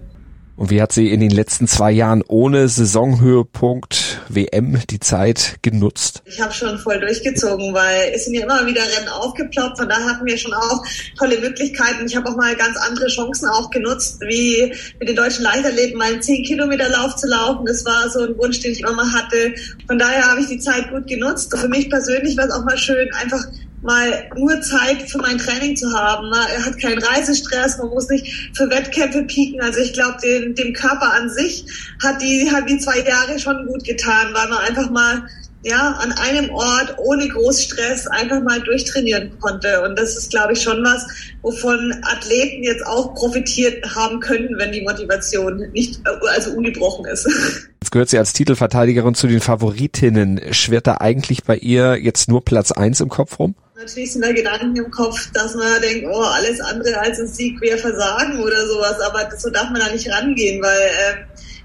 Und 0.57 0.71
wie 0.71 0.81
hat 0.81 0.91
sie 0.91 1.11
in 1.11 1.19
den 1.19 1.29
letzten 1.29 1.67
zwei 1.67 1.91
Jahren 1.91 2.23
ohne 2.27 2.67
Saisonhöhepunkt 2.67 4.21
WM 4.27 4.81
die 4.89 4.99
Zeit 4.99 5.57
genutzt? 5.61 6.23
Ich 6.25 6.41
habe 6.41 6.51
schon 6.51 6.79
voll 6.79 6.99
durchgezogen, 6.99 7.75
weil 7.75 8.11
es 8.15 8.25
sind 8.25 8.33
ja 8.33 8.41
immer 8.41 8.65
wieder 8.65 8.81
Rennen 8.81 9.07
aufgeploppt. 9.07 9.77
Von 9.77 9.87
da 9.87 9.95
hatten 9.95 10.25
wir 10.25 10.35
schon 10.35 10.53
auch 10.53 10.83
tolle 11.15 11.39
Möglichkeiten. 11.39 12.07
Ich 12.07 12.15
habe 12.15 12.27
auch 12.27 12.35
mal 12.35 12.55
ganz 12.55 12.75
andere 12.75 13.07
Chancen 13.07 13.47
auch 13.49 13.69
genutzt, 13.69 14.19
wie 14.21 14.73
mit 14.99 15.07
den 15.07 15.15
deutschen 15.15 15.43
Leichtathleten 15.43 15.95
mal 15.95 16.11
einen 16.11 16.23
10 16.23 16.43
Kilometer 16.43 16.89
Lauf 16.89 17.15
zu 17.17 17.27
laufen. 17.27 17.67
Das 17.67 17.85
war 17.85 18.09
so 18.09 18.21
ein 18.21 18.35
Wunsch, 18.39 18.59
den 18.59 18.71
ich 18.71 18.81
immer 18.81 18.93
mal 18.93 19.13
hatte. 19.13 19.53
Von 19.85 19.99
daher 19.99 20.25
habe 20.25 20.41
ich 20.41 20.47
die 20.47 20.59
Zeit 20.59 20.89
gut 20.89 21.05
genutzt. 21.05 21.55
Für 21.55 21.67
mich 21.67 21.87
persönlich 21.87 22.35
war 22.35 22.45
es 22.45 22.51
auch 22.51 22.65
mal 22.65 22.79
schön, 22.79 23.07
einfach 23.13 23.45
mal 23.81 24.29
nur 24.35 24.59
Zeit 24.61 25.03
für 25.09 25.19
mein 25.19 25.37
Training 25.37 25.75
zu 25.75 25.91
haben. 25.93 26.31
Er 26.33 26.65
hat 26.65 26.79
keinen 26.79 27.01
Reisestress, 27.01 27.77
man 27.77 27.89
muss 27.89 28.09
nicht 28.09 28.51
für 28.55 28.69
Wettkämpfe 28.69 29.23
pieken. 29.23 29.61
Also 29.61 29.79
ich 29.79 29.93
glaube, 29.93 30.17
dem, 30.21 30.73
Körper 30.73 31.13
an 31.13 31.29
sich 31.29 31.65
hat 32.03 32.21
die, 32.21 32.49
hat 32.51 32.69
die 32.69 32.77
zwei 32.77 32.99
Jahre 32.99 33.39
schon 33.39 33.65
gut 33.67 33.83
getan, 33.83 34.27
weil 34.33 34.49
man 34.49 34.59
einfach 34.59 34.89
mal 34.89 35.23
ja, 35.63 35.91
an 35.99 36.11
einem 36.13 36.49
Ort 36.51 36.95
ohne 36.97 37.27
Großstress 37.27 38.07
einfach 38.07 38.41
mal 38.41 38.61
durchtrainieren 38.61 39.37
konnte. 39.39 39.81
Und 39.81 39.97
das 39.97 40.15
ist, 40.15 40.29
glaube 40.29 40.53
ich, 40.53 40.61
schon 40.61 40.83
was, 40.83 41.05
wovon 41.41 41.93
Athleten 42.03 42.63
jetzt 42.63 42.85
auch 42.85 43.13
profitiert 43.15 43.83
haben 43.95 44.19
könnten, 44.19 44.57
wenn 44.57 44.71
die 44.71 44.81
Motivation 44.81 45.57
nicht, 45.73 45.99
also 46.29 46.51
ungebrochen 46.51 47.05
ist. 47.05 47.27
Jetzt 47.81 47.91
gehört 47.91 48.09
sie 48.09 48.17
als 48.17 48.33
Titelverteidigerin 48.33 49.13
zu 49.13 49.27
den 49.27 49.39
Favoritinnen. 49.39 50.41
Schwirrt 50.51 50.87
da 50.87 50.97
eigentlich 50.99 51.43
bei 51.43 51.55
ihr 51.55 51.95
jetzt 51.95 52.27
nur 52.27 52.43
Platz 52.43 52.73
eins 52.73 52.99
im 52.99 53.07
Kopf 53.07 53.39
rum? 53.39 53.55
Natürlich 53.77 54.13
sind 54.13 54.25
da 54.25 54.31
Gedanken 54.31 54.75
im 54.75 54.89
Kopf, 54.89 55.31
dass 55.33 55.53
man 55.53 55.79
denkt, 55.83 56.07
oh, 56.11 56.19
alles 56.19 56.59
andere 56.59 56.99
als 56.99 57.19
ein 57.19 57.27
Sieg 57.27 57.61
wäre 57.61 57.77
Versagen 57.77 58.39
oder 58.39 58.65
sowas, 58.65 58.99
aber 59.01 59.29
so 59.37 59.51
darf 59.51 59.69
man 59.69 59.79
da 59.79 59.91
nicht 59.91 60.11
rangehen, 60.11 60.63
weil 60.63 60.79
äh, 60.79 61.15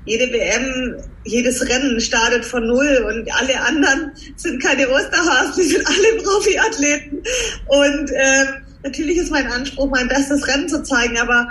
jede 0.05 0.31
WM, 0.31 0.97
jedes 1.25 1.67
Rennen 1.67 1.99
startet 2.03 2.45
von 2.45 2.67
Null 2.67 3.07
und 3.09 3.35
alle 3.35 3.59
anderen 3.63 4.13
sind 4.37 4.63
keine 4.63 4.91
Osterhasen, 4.91 5.55
die 5.57 5.63
sind 5.63 5.87
alle 5.87 6.23
Profiathleten. 6.23 7.23
Und 7.69 8.11
äh, 8.11 8.45
natürlich 8.83 9.17
ist 9.17 9.31
mein 9.31 9.47
Anspruch, 9.47 9.89
mein 9.89 10.09
bestes 10.09 10.47
Rennen 10.47 10.69
zu 10.69 10.83
zeigen, 10.83 11.17
aber 11.17 11.51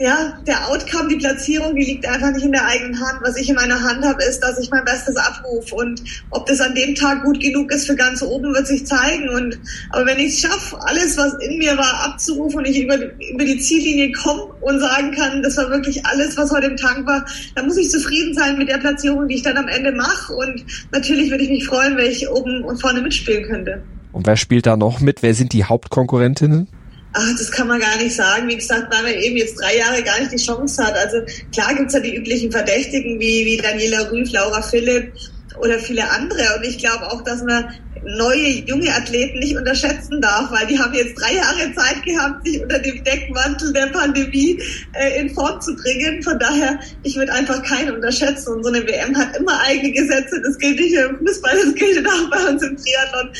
ja, 0.00 0.36
der 0.44 0.68
Outcome, 0.68 1.08
die 1.08 1.16
Platzierung, 1.16 1.76
die 1.76 1.84
liegt 1.84 2.06
einfach 2.06 2.32
nicht 2.32 2.44
in 2.44 2.50
der 2.50 2.66
eigenen 2.66 2.98
Hand. 2.98 3.20
Was 3.22 3.36
ich 3.36 3.48
in 3.48 3.54
meiner 3.54 3.80
Hand 3.80 4.04
habe, 4.04 4.24
ist, 4.24 4.40
dass 4.40 4.58
ich 4.58 4.68
mein 4.70 4.84
Bestes 4.84 5.14
abrufe. 5.16 5.74
Und 5.76 6.02
ob 6.30 6.46
das 6.46 6.60
an 6.60 6.74
dem 6.74 6.96
Tag 6.96 7.22
gut 7.22 7.38
genug 7.38 7.70
ist 7.70 7.86
für 7.86 7.94
ganz 7.94 8.20
oben, 8.20 8.52
wird 8.52 8.66
sich 8.66 8.84
zeigen. 8.86 9.28
Und 9.28 9.58
aber 9.90 10.06
wenn 10.06 10.18
ich 10.18 10.34
es 10.34 10.40
schaffe, 10.40 10.76
alles, 10.80 11.16
was 11.16 11.34
in 11.34 11.58
mir 11.58 11.78
war, 11.78 12.06
abzurufen 12.06 12.58
und 12.58 12.64
ich 12.64 12.82
über, 12.82 12.96
über 12.96 13.44
die 13.44 13.58
Ziellinie 13.58 14.10
komme 14.12 14.42
und 14.62 14.80
sagen 14.80 15.12
kann, 15.12 15.42
das 15.44 15.56
war 15.56 15.70
wirklich 15.70 16.04
alles, 16.04 16.36
was 16.36 16.50
heute 16.50 16.66
im 16.66 16.76
Tank 16.76 17.06
war, 17.06 17.24
dann 17.54 17.66
muss 17.66 17.76
ich 17.76 17.88
zufrieden 17.88 18.34
sein 18.34 18.58
mit 18.58 18.68
der 18.68 18.78
Platzierung, 18.78 19.28
die 19.28 19.36
ich 19.36 19.42
dann 19.42 19.56
am 19.56 19.68
Ende 19.68 19.92
mache. 19.92 20.32
Und 20.34 20.64
natürlich 20.90 21.30
würde 21.30 21.44
ich 21.44 21.50
mich 21.50 21.66
freuen, 21.66 21.96
wenn 21.96 22.10
ich 22.10 22.28
oben 22.28 22.64
und 22.64 22.80
vorne 22.80 23.00
mitspielen 23.00 23.44
könnte. 23.44 23.80
Und 24.10 24.26
wer 24.26 24.36
spielt 24.36 24.66
da 24.66 24.76
noch 24.76 25.00
mit? 25.00 25.22
Wer 25.22 25.34
sind 25.34 25.52
die 25.52 25.64
Hauptkonkurrentinnen? 25.64 26.66
Ach, 27.16 27.30
das 27.38 27.50
kann 27.52 27.68
man 27.68 27.78
gar 27.78 27.96
nicht 27.96 28.14
sagen. 28.14 28.48
Wie 28.48 28.56
gesagt, 28.56 28.92
weil 28.92 29.04
man 29.04 29.14
eben 29.14 29.36
jetzt 29.36 29.54
drei 29.60 29.76
Jahre 29.76 30.02
gar 30.02 30.18
nicht 30.18 30.32
die 30.32 30.44
Chance 30.44 30.84
hat. 30.84 30.96
Also 30.96 31.18
klar 31.52 31.72
gibt's 31.74 31.94
ja 31.94 32.00
die 32.00 32.16
üblichen 32.16 32.50
Verdächtigen 32.50 33.20
wie, 33.20 33.46
wie 33.46 33.56
Daniela 33.56 34.10
Rüff, 34.10 34.32
Laura 34.32 34.60
Philipp 34.60 35.12
oder 35.60 35.78
viele 35.78 36.10
andere. 36.10 36.56
Und 36.56 36.64
ich 36.64 36.78
glaube 36.78 37.06
auch, 37.06 37.22
dass 37.22 37.40
man 37.44 37.72
neue, 38.04 38.48
junge 38.66 38.92
Athleten 38.92 39.38
nicht 39.38 39.56
unterschätzen 39.56 40.20
darf, 40.20 40.50
weil 40.50 40.66
die 40.66 40.76
haben 40.76 40.92
jetzt 40.92 41.14
drei 41.14 41.36
Jahre 41.36 41.72
Zeit 41.74 42.02
gehabt, 42.04 42.44
sich 42.44 42.60
unter 42.60 42.80
dem 42.80 43.02
Deckmantel 43.04 43.72
der 43.72 43.86
Pandemie 43.86 44.60
äh, 44.94 45.20
in 45.20 45.30
Form 45.30 45.60
zu 45.60 45.74
bringen. 45.76 46.20
Von 46.20 46.38
daher, 46.40 46.80
ich 47.04 47.16
würde 47.16 47.32
einfach 47.32 47.62
keinen 47.62 47.94
unterschätzen. 47.94 48.54
Und 48.54 48.64
so 48.64 48.70
eine 48.70 48.84
WM 48.86 49.16
hat 49.16 49.36
immer 49.36 49.60
eigene 49.60 49.92
Gesetze. 49.92 50.42
Das 50.42 50.58
gilt 50.58 50.80
nicht 50.80 50.94
nur 50.94 51.10
im 51.10 51.18
Fußball, 51.18 51.56
das 51.64 51.74
gilt 51.76 52.06
auch 52.06 52.30
bei 52.30 52.44
uns 52.50 52.62
im 52.62 52.76
Triathlon. 52.76 53.30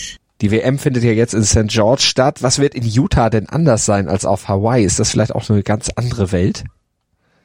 Die 0.45 0.51
WM 0.51 0.79
findet 0.79 1.03
ja 1.05 1.13
jetzt 1.13 1.33
in 1.33 1.43
St. 1.43 1.69
George 1.69 2.03
statt. 2.03 2.43
Was 2.43 2.59
wird 2.59 2.75
in 2.75 2.85
Utah 2.85 3.31
denn 3.31 3.49
anders 3.49 3.87
sein 3.87 4.09
als 4.09 4.27
auf 4.27 4.47
Hawaii? 4.47 4.85
Ist 4.85 4.99
das 4.99 5.11
vielleicht 5.11 5.35
auch 5.35 5.49
eine 5.49 5.63
ganz 5.63 5.89
andere 5.97 6.33
Welt? 6.33 6.65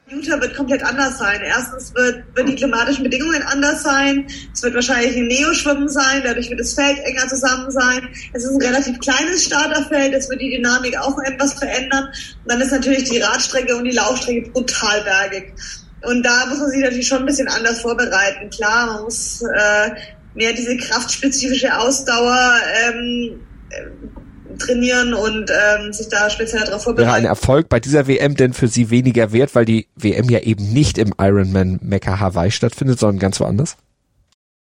Utah 0.10 0.42
wird 0.42 0.54
komplett 0.54 0.84
anders 0.84 1.18
sein. 1.18 1.40
Erstens 1.42 1.96
wird, 1.96 2.26
wird 2.36 2.50
die 2.50 2.56
klimatischen 2.56 3.06
Bedingungen 3.06 3.42
anders 3.44 3.84
sein. 3.84 4.28
Es 4.54 4.62
wird 4.64 4.76
wahrscheinlich 4.76 5.16
ein 5.16 5.28
Neoschwimmen 5.28 5.88
sein. 5.88 6.24
Dadurch 6.26 6.50
wird 6.50 6.60
das 6.60 6.74
Feld 6.74 7.00
enger 7.06 7.26
zusammen 7.30 7.72
sein. 7.72 8.10
Es 8.34 8.44
ist 8.44 8.52
ein 8.52 8.62
relativ 8.62 9.00
kleines 9.00 9.46
Starterfeld. 9.46 10.14
Es 10.14 10.30
wird 10.30 10.42
die 10.42 10.58
Dynamik 10.58 10.98
auch 11.00 11.18
etwas 11.20 11.54
verändern. 11.54 12.04
Und 12.04 12.52
dann 12.52 12.60
ist 12.60 12.74
natürlich 12.74 13.10
die 13.10 13.20
Radstrecke 13.20 13.78
und 13.78 13.86
die 13.86 13.96
Laufstrecke 13.96 14.50
brutal 14.50 15.02
bergig. 15.04 15.54
Und 16.02 16.24
da 16.24 16.48
muss 16.48 16.60
man 16.60 16.70
sich 16.70 16.82
natürlich 16.82 17.08
schon 17.08 17.20
ein 17.20 17.26
bisschen 17.26 17.48
anders 17.48 17.80
vorbereiten. 17.80 18.50
Klar, 18.50 18.88
man 18.88 19.04
muss 19.04 19.42
äh, 19.42 19.92
mehr 20.40 20.54
diese 20.54 20.78
kraftspezifische 20.78 21.78
Ausdauer 21.78 22.56
ähm, 22.88 23.42
äh, 23.70 24.58
trainieren 24.58 25.14
und 25.14 25.52
ähm, 25.52 25.94
sich 25.94 26.08
da 26.08 26.30
speziell 26.30 26.64
darauf 26.64 26.84
vorbereiten. 26.84 27.08
Wäre 27.08 27.18
ein 27.18 27.26
Erfolg 27.26 27.70
bei 27.70 27.80
dieser 27.80 28.08
WM 28.08 28.36
denn 28.36 28.54
für 28.54 28.68
Sie 28.68 28.90
weniger 28.90 29.32
wert, 29.32 29.54
weil 29.54 29.66
die 29.66 29.88
WM 29.96 30.30
ja 30.30 30.40
eben 30.40 30.72
nicht 30.74 30.98
im 30.98 31.14
Ironman 31.20 31.80
Mecca 31.84 32.20
Hawaii 32.20 32.52
stattfindet, 32.52 33.00
sondern 33.00 33.20
ganz 33.20 33.40
woanders? 33.40 33.78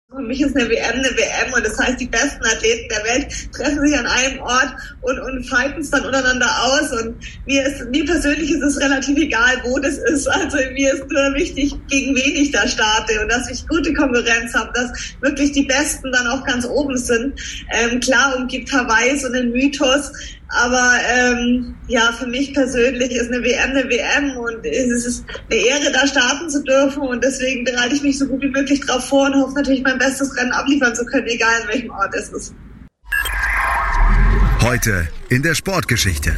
Für 0.10 0.22
mich 0.22 0.40
ist 0.40 0.56
eine 0.56 0.70
WM 0.70 1.00
eine 1.00 1.18
WM 1.18 1.54
und 1.54 1.66
das 1.66 1.78
heißt, 1.78 2.00
die 2.00 2.08
besten 2.08 2.46
Athleten 2.46 2.88
der 2.88 3.04
Welt 3.04 3.28
treffen 3.52 3.86
sich 3.86 4.00
an 4.00 4.06
einem 4.06 4.40
Ort 4.40 4.74
und, 5.02 5.20
und 5.20 5.44
fighten 5.44 5.82
es 5.82 5.90
dann 5.90 6.06
untereinander 6.06 6.50
aus. 6.64 6.94
Und 6.94 7.18
mir 7.46 7.68
ist, 7.68 7.84
mir 7.90 8.06
persönlich 8.06 8.50
ist 8.50 8.62
es 8.62 8.80
relativ 8.80 9.18
egal, 9.18 9.62
wo 9.66 9.78
das 9.80 9.98
ist. 9.98 10.26
Also 10.28 10.60
mir 10.72 10.94
ist 10.94 11.12
nur 11.12 11.34
wichtig, 11.34 11.76
gegen 11.90 12.16
wen 12.16 12.36
ich 12.38 12.52
da 12.52 12.66
starte 12.66 13.20
und 13.22 13.30
dass 13.30 13.50
ich 13.52 13.68
gute 13.68 13.94
Konkurrenz 13.94 14.54
habe, 14.54 14.72
dass 14.74 14.92
wirklich 15.20 15.52
die 15.52 15.64
Besten 15.66 16.10
dann 16.14 16.28
auch 16.28 16.46
ganz 16.46 16.66
oben 16.66 16.96
sind. 16.96 17.38
Ähm, 17.74 18.00
klar 18.00 18.38
umgibt 18.38 18.72
Hawaii 18.72 19.18
so 19.18 19.28
einen 19.28 19.52
Mythos, 19.52 20.14
aber 20.50 20.92
ähm, 21.13 21.75
ja, 21.88 22.12
für 22.13 22.27
mich 22.27 22.54
persönlich 22.54 23.12
ist 23.12 23.32
eine 23.32 23.44
WM 23.44 23.72
eine 23.72 23.84
WM 23.89 24.38
und 24.38 24.66
es 24.66 25.06
ist 25.06 25.25
eine 25.50 25.60
Ehre, 25.60 25.92
da 25.92 26.08
starten 26.08 26.50
zu 26.50 26.63
dürfen 26.63 27.01
und 27.01 27.24
deswegen 27.24 27.63
bereite 27.63 27.96
ich 27.96 28.04
mich 28.04 28.18
so 28.18 28.27
gut 28.27 28.42
wie 28.42 28.50
möglich 28.50 28.80
drauf 28.82 29.06
vor 29.06 29.25
und 29.25 29.36
hoffe 29.36 29.56
natürlich 29.56 29.84
mein 29.84 29.98
bestes 29.98 30.36
Rennen 30.38 30.51
abliefern 30.51 30.96
zu 30.96 31.06
können, 31.06 31.27
egal 31.27 31.62
in 31.63 31.68
welchem 31.68 31.89
Ort 31.92 32.13
es 32.16 32.30
ist. 32.30 32.54
Heute 34.62 35.08
in 35.30 35.44
der 35.44 35.56
Sportgeschichte 35.56 36.36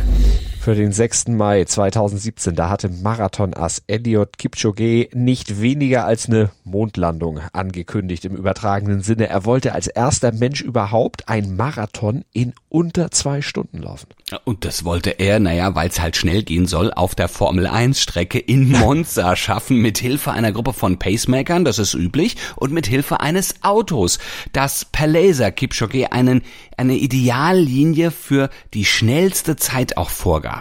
für 0.59 0.75
den 0.75 0.91
6. 0.91 1.29
Mai 1.29 1.63
2017. 1.63 2.53
Da 2.53 2.69
hatte 2.69 2.89
Marathonass 2.89 3.81
Elliot 3.87 4.37
Kipchoge 4.37 5.07
nicht 5.13 5.61
weniger 5.61 6.05
als 6.05 6.27
eine 6.27 6.51
Mondlandung 6.63 7.39
angekündigt 7.53 8.25
im 8.25 8.35
übertragenen 8.35 9.01
Sinne. 9.01 9.29
Er 9.29 9.45
wollte 9.45 9.73
als 9.73 9.87
erster 9.87 10.33
Mensch 10.33 10.61
überhaupt 10.61 11.29
ein 11.29 11.55
Marathon 11.55 12.25
in 12.33 12.53
unter 12.67 13.09
zwei 13.11 13.41
Stunden 13.41 13.79
laufen. 13.79 14.07
Und 14.43 14.65
das 14.65 14.85
wollte 14.85 15.11
er, 15.11 15.39
naja, 15.39 15.73
weil 15.75 15.89
es 15.89 15.99
halt 15.99 16.15
schnell 16.15 16.43
gehen 16.43 16.67
soll, 16.67 16.93
auf 16.93 17.15
der 17.15 17.29
Formel 17.29 17.65
1 17.65 17.99
Strecke 17.99 18.37
in 18.37 18.69
Monza 18.79 19.35
schaffen, 19.35 19.77
mit 19.77 19.97
Hilfe 19.97 20.31
einer 20.31 20.51
Gruppe 20.51 20.73
von 20.73 20.99
Pacemakern, 20.99 21.65
das 21.65 21.79
ist 21.79 21.93
üblich, 21.93 22.35
und 22.57 22.71
mit 22.71 22.85
Hilfe 22.85 23.21
eines 23.21 23.63
Autos, 23.63 24.19
das 24.53 24.85
per 24.85 25.07
Laser 25.07 25.51
Kipchoge 25.51 26.11
einen, 26.11 26.41
eine 26.77 26.95
Ideallinie 26.95 28.11
für 28.11 28.49
die 28.73 28.85
schnellste 28.85 29.55
Zeit 29.55 29.97
auch 29.97 30.09
vorgab. 30.09 30.58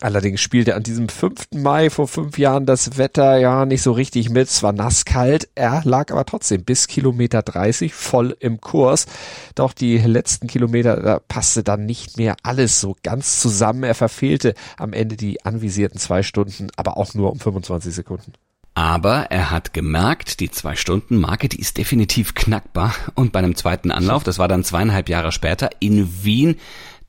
Allerdings 0.00 0.40
spielte 0.40 0.74
an 0.74 0.82
diesem 0.82 1.08
5. 1.08 1.48
Mai 1.54 1.90
vor 1.90 2.08
fünf 2.08 2.38
Jahren 2.38 2.66
das 2.66 2.98
Wetter 2.98 3.38
ja 3.38 3.66
nicht 3.66 3.82
so 3.82 3.92
richtig 3.92 4.30
mit. 4.30 4.48
Es 4.48 4.62
war 4.62 4.72
nass 4.72 5.04
kalt. 5.04 5.48
Er 5.54 5.82
lag 5.84 6.10
aber 6.10 6.24
trotzdem 6.24 6.64
bis 6.64 6.86
Kilometer 6.86 7.42
30 7.42 7.94
voll 7.94 8.36
im 8.40 8.60
Kurs. 8.60 9.06
Doch 9.54 9.72
die 9.72 9.98
letzten 9.98 10.46
Kilometer, 10.46 10.96
da 11.00 11.18
passte 11.18 11.62
dann 11.62 11.86
nicht 11.86 12.16
mehr 12.16 12.36
alles 12.42 12.80
so 12.80 12.96
ganz 13.02 13.40
zusammen. 13.40 13.82
Er 13.82 13.94
verfehlte 13.94 14.54
am 14.76 14.92
Ende 14.92 15.16
die 15.16 15.44
anvisierten 15.44 15.98
zwei 15.98 16.22
Stunden, 16.22 16.68
aber 16.76 16.96
auch 16.96 17.14
nur 17.14 17.32
um 17.32 17.38
25 17.38 17.94
Sekunden. 17.94 18.32
Aber 18.78 19.26
er 19.30 19.50
hat 19.50 19.74
gemerkt, 19.74 20.38
die 20.38 20.52
Zwei-Stunden-Marke, 20.52 21.48
die 21.48 21.58
ist 21.58 21.78
definitiv 21.78 22.34
knackbar. 22.34 22.94
Und 23.16 23.32
bei 23.32 23.40
einem 23.40 23.56
zweiten 23.56 23.90
Anlauf, 23.90 24.22
das 24.22 24.38
war 24.38 24.46
dann 24.46 24.62
zweieinhalb 24.62 25.08
Jahre 25.08 25.32
später, 25.32 25.68
in 25.80 26.22
Wien, 26.22 26.54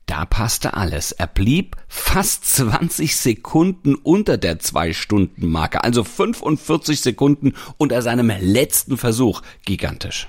da 0.06 0.24
passte 0.24 0.74
alles. 0.74 1.12
Er 1.12 1.28
blieb 1.28 1.76
fast 1.88 2.44
20 2.56 3.16
Sekunden 3.16 3.94
unter 3.94 4.38
der 4.38 4.58
2-Stunden-Marke, 4.58 5.84
also 5.84 6.04
45 6.04 7.00
Sekunden 7.00 7.54
unter 7.76 8.02
seinem 8.02 8.32
letzten 8.40 8.96
Versuch. 8.96 9.42
Gigantisch. 9.64 10.28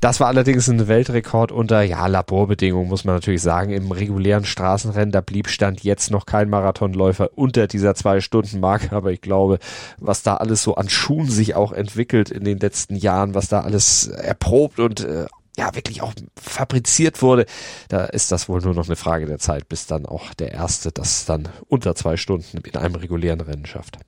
Das 0.00 0.20
war 0.20 0.28
allerdings 0.28 0.68
ein 0.68 0.88
Weltrekord 0.88 1.52
unter 1.52 1.82
ja, 1.82 2.06
Laborbedingungen, 2.06 2.88
muss 2.88 3.04
man 3.04 3.14
natürlich 3.16 3.42
sagen. 3.42 3.72
Im 3.72 3.90
regulären 3.90 4.44
Straßenrennen, 4.44 5.12
da 5.12 5.20
blieb 5.20 5.48
Stand 5.48 5.82
jetzt 5.82 6.10
noch 6.10 6.26
kein 6.26 6.50
Marathonläufer 6.50 7.30
unter 7.36 7.66
dieser 7.66 7.94
Zwei-Stunden-Marke. 7.94 8.94
Aber 8.94 9.12
ich 9.12 9.20
glaube, 9.20 9.58
was 9.98 10.22
da 10.22 10.36
alles 10.36 10.62
so 10.62 10.74
an 10.74 10.88
Schuhen 10.88 11.28
sich 11.28 11.54
auch 11.54 11.72
entwickelt 11.72 12.30
in 12.30 12.44
den 12.44 12.58
letzten 12.58 12.96
Jahren, 12.96 13.34
was 13.34 13.48
da 13.48 13.60
alles 13.60 14.08
erprobt 14.08 14.80
und 14.80 15.04
äh, 15.04 15.26
ja 15.56 15.74
wirklich 15.74 16.02
auch 16.02 16.14
fabriziert 16.40 17.20
wurde, 17.22 17.46
da 17.88 18.04
ist 18.04 18.32
das 18.32 18.48
wohl 18.48 18.60
nur 18.60 18.74
noch 18.74 18.86
eine 18.86 18.96
Frage 18.96 19.26
der 19.26 19.38
Zeit, 19.38 19.68
bis 19.68 19.86
dann 19.86 20.06
auch 20.06 20.32
der 20.34 20.52
erste 20.52 20.92
das 20.92 21.26
dann 21.26 21.48
unter 21.68 21.94
zwei 21.94 22.16
Stunden 22.16 22.58
in 22.58 22.76
einem 22.76 22.94
regulären 22.94 23.40
Rennen 23.40 23.66
schafft. 23.66 23.98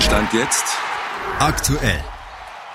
Stand 0.00 0.32
jetzt 0.32 0.64
Aktuell. 1.40 2.19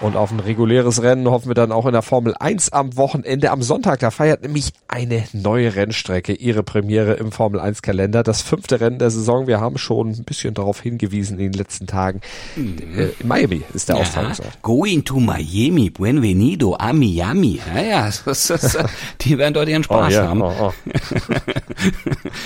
Und 0.02 0.18
auf 0.18 0.30
ein 0.32 0.42
reguläres 0.42 1.02
Rennen 1.02 1.30
hoffen 1.30 1.48
wir 1.48 1.54
dann 1.54 1.72
auch 1.72 1.86
in 1.86 1.94
der 1.94 2.02
Formel 2.02 2.36
1 2.38 2.74
am 2.74 2.98
Wochenende. 2.98 3.52
Am 3.52 3.62
Sonntag, 3.62 4.00
da 4.00 4.12
feiert 4.12 4.42
nämlich 4.42 4.74
eine 4.90 5.24
neue 5.32 5.74
Rennstrecke 5.74 6.34
ihre 6.34 6.64
Premiere 6.64 7.14
im 7.14 7.32
Formel 7.32 7.62
1 7.62 7.82
Kalender. 7.82 8.22
Das 8.22 8.42
fünfte 8.42 8.82
Rennen 8.82 9.00
der 9.00 9.10
Saison. 9.10 9.48
Wir 9.48 9.62
haben 9.62 9.78
schon 9.78 10.10
ein 10.10 10.24
bisschen 10.26 10.54
darauf 10.54 10.82
hingewiesen 10.82 11.40
in 11.40 11.52
den 11.52 11.54
letzten 11.54 11.88
Tagen. 11.88 12.20
Mhm. 12.58 12.78
Äh, 12.98 13.24
Miami 13.24 13.64
ist 13.74 13.88
der 13.88 13.96
ja, 13.96 14.02
Austragungsort. 14.02 14.62
Going 14.62 15.06
to 15.06 15.20
Miami, 15.20 15.90
buenvenido 15.90 16.76
a 16.76 16.92
Miami. 16.92 17.62
Ja, 17.74 17.82
ja, 17.82 18.10
das, 18.26 18.48
das, 18.48 18.78
die 19.22 19.38
werden 19.38 19.54
dort 19.54 19.70
ihren 19.70 19.84
Spaß 19.84 20.14
oh, 20.14 20.16
ja, 20.16 20.28
haben. 20.28 20.42
Oh, 20.42 20.54
oh. 20.60 20.74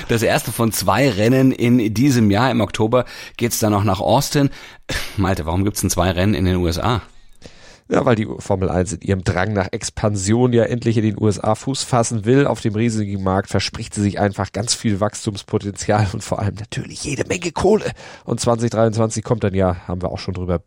Das 0.08 0.22
erste 0.22 0.52
von 0.52 0.72
zwei 0.72 1.10
Rennen 1.10 1.52
in 1.52 1.94
diesem 1.94 2.30
Jahr. 2.30 2.52
Im 2.52 2.62
Oktober 2.62 3.06
geht's 3.38 3.60
dann 3.60 3.72
noch 3.72 3.84
nach 3.84 4.00
Austin. 4.00 4.50
Malte, 5.18 5.46
warum 5.48 5.64
gibt's 5.64 5.82
denn 5.82 5.90
zwei 5.90 6.12
Rennen 6.12 6.36
in 6.36 6.46
den 6.46 6.58
USA? 6.58 7.02
Ja, 7.92 8.06
weil 8.06 8.16
die 8.16 8.28
Formel 8.38 8.70
1 8.70 8.94
in 8.94 9.02
ihrem 9.02 9.24
Drang 9.24 9.52
nach 9.54 9.70
Expansion 9.72 10.54
ja 10.54 10.64
endlich 10.64 10.98
in 10.98 11.04
den 11.04 11.20
USA 11.20 11.56
Fuß 11.56 11.82
fassen 11.82 12.24
will. 12.24 12.46
Auf 12.46 12.62
dem 12.62 12.76
riesigen 12.76 13.24
Markt 13.24 13.50
verspricht 13.50 13.96
sie 13.96 14.04
sich 14.04 14.20
einfach 14.20 14.52
ganz 14.52 14.76
viel 14.76 15.00
Wachstumspotenzial 15.00 16.08
und 16.14 16.24
vor 16.24 16.38
allem 16.38 16.54
natürlich 16.60 17.04
jede 17.04 17.26
Menge 17.26 17.52
Kohle. 17.52 17.92
Und 18.26 18.40
2023 18.40 19.24
kommt 19.24 19.44
dann 19.44 19.56
ja, 19.56 19.88
haben 19.88 20.04
wir 20.04 20.12
auch 20.12 20.20
schon 20.20 20.36
drüber 20.36 20.62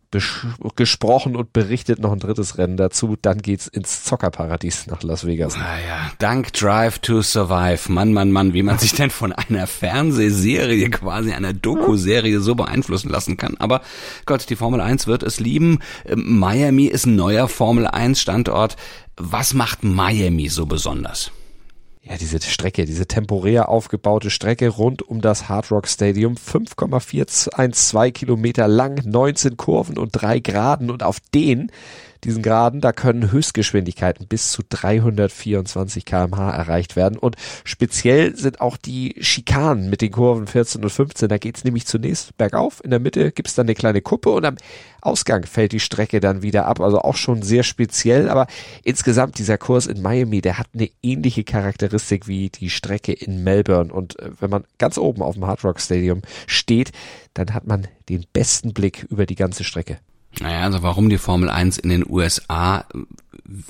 gesprochen 0.74 1.36
und 1.36 1.52
berichtet, 1.52 2.00
noch 2.00 2.10
ein 2.10 2.18
drittes 2.18 2.58
Rennen 2.58 2.76
dazu. 2.76 3.16
Dann 3.22 3.38
geht's 3.38 3.68
ins 3.68 4.02
Zockerparadies 4.02 4.88
nach 4.88 5.04
Las 5.04 5.24
Vegas. 5.24 5.56
Naja, 5.56 6.10
dank 6.18 6.52
Drive 6.54 6.98
to 6.98 7.22
Survive. 7.22 7.92
Mann, 7.92 8.12
Mann, 8.12 8.32
Mann, 8.32 8.52
wie 8.52 8.64
man 8.64 8.78
sich 8.78 8.94
denn 8.94 9.10
von 9.10 9.32
einer 9.32 9.68
Fernsehserie, 9.68 10.90
quasi 10.90 11.30
einer 11.30 11.52
Doku-Serie 11.52 12.40
so 12.40 12.56
beeinflussen 12.56 13.10
lassen 13.10 13.36
kann. 13.36 13.56
Aber 13.58 13.82
Gott, 14.26 14.50
die 14.50 14.56
Formel 14.56 14.80
1 14.80 15.06
wird 15.06 15.22
es 15.22 15.38
lieben. 15.38 15.78
Miami 16.16 16.86
ist 16.86 17.11
neuer 17.14 17.48
Formel 17.48 17.86
1 17.86 18.20
Standort. 18.20 18.76
Was 19.16 19.54
macht 19.54 19.84
Miami 19.84 20.48
so 20.48 20.66
besonders? 20.66 21.30
Ja, 22.04 22.16
diese 22.16 22.40
Strecke, 22.40 22.84
diese 22.84 23.06
temporär 23.06 23.68
aufgebaute 23.68 24.30
Strecke 24.30 24.68
rund 24.68 25.02
um 25.02 25.20
das 25.20 25.48
Hard 25.48 25.70
Rock 25.70 25.86
Stadium, 25.86 26.36
5,412 26.36 28.12
Kilometer 28.12 28.66
lang, 28.66 29.00
19 29.04 29.56
Kurven 29.56 29.98
und 29.98 30.10
drei 30.10 30.40
Graden 30.40 30.90
und 30.90 31.04
auf 31.04 31.18
den 31.32 31.70
diesen 32.24 32.42
Graden, 32.42 32.80
da 32.80 32.92
können 32.92 33.32
Höchstgeschwindigkeiten 33.32 34.26
bis 34.26 34.52
zu 34.52 34.62
324 34.68 36.04
kmh 36.04 36.50
erreicht 36.50 36.94
werden. 36.94 37.18
Und 37.18 37.36
speziell 37.64 38.36
sind 38.36 38.60
auch 38.60 38.76
die 38.76 39.16
Schikanen 39.20 39.90
mit 39.90 40.02
den 40.02 40.12
Kurven 40.12 40.46
14 40.46 40.82
und 40.82 40.90
15. 40.90 41.28
Da 41.28 41.38
geht's 41.38 41.64
nämlich 41.64 41.86
zunächst 41.86 42.36
bergauf. 42.36 42.82
In 42.84 42.90
der 42.90 43.00
Mitte 43.00 43.32
gibt's 43.32 43.54
dann 43.54 43.66
eine 43.66 43.74
kleine 43.74 44.02
Kuppe 44.02 44.30
und 44.30 44.44
am 44.44 44.56
Ausgang 45.00 45.44
fällt 45.44 45.72
die 45.72 45.80
Strecke 45.80 46.20
dann 46.20 46.42
wieder 46.42 46.66
ab. 46.66 46.80
Also 46.80 47.00
auch 47.00 47.16
schon 47.16 47.42
sehr 47.42 47.64
speziell. 47.64 48.28
Aber 48.28 48.46
insgesamt 48.84 49.38
dieser 49.38 49.58
Kurs 49.58 49.86
in 49.86 50.00
Miami, 50.00 50.40
der 50.40 50.58
hat 50.58 50.68
eine 50.74 50.90
ähnliche 51.02 51.42
Charakteristik 51.42 52.28
wie 52.28 52.50
die 52.50 52.70
Strecke 52.70 53.12
in 53.12 53.42
Melbourne. 53.42 53.92
Und 53.92 54.18
äh, 54.20 54.30
wenn 54.38 54.50
man 54.50 54.64
ganz 54.78 54.96
oben 54.96 55.22
auf 55.22 55.34
dem 55.34 55.46
Hard 55.46 55.64
Rock 55.64 55.80
Stadium 55.80 56.22
steht, 56.46 56.92
dann 57.34 57.52
hat 57.52 57.66
man 57.66 57.88
den 58.08 58.26
besten 58.32 58.72
Blick 58.72 59.06
über 59.10 59.26
die 59.26 59.34
ganze 59.34 59.64
Strecke. 59.64 59.98
Naja, 60.40 60.62
also 60.62 60.82
warum 60.82 61.08
die 61.08 61.18
Formel 61.18 61.50
1 61.50 61.78
in 61.78 61.90
den 61.90 62.08
USA 62.08 62.86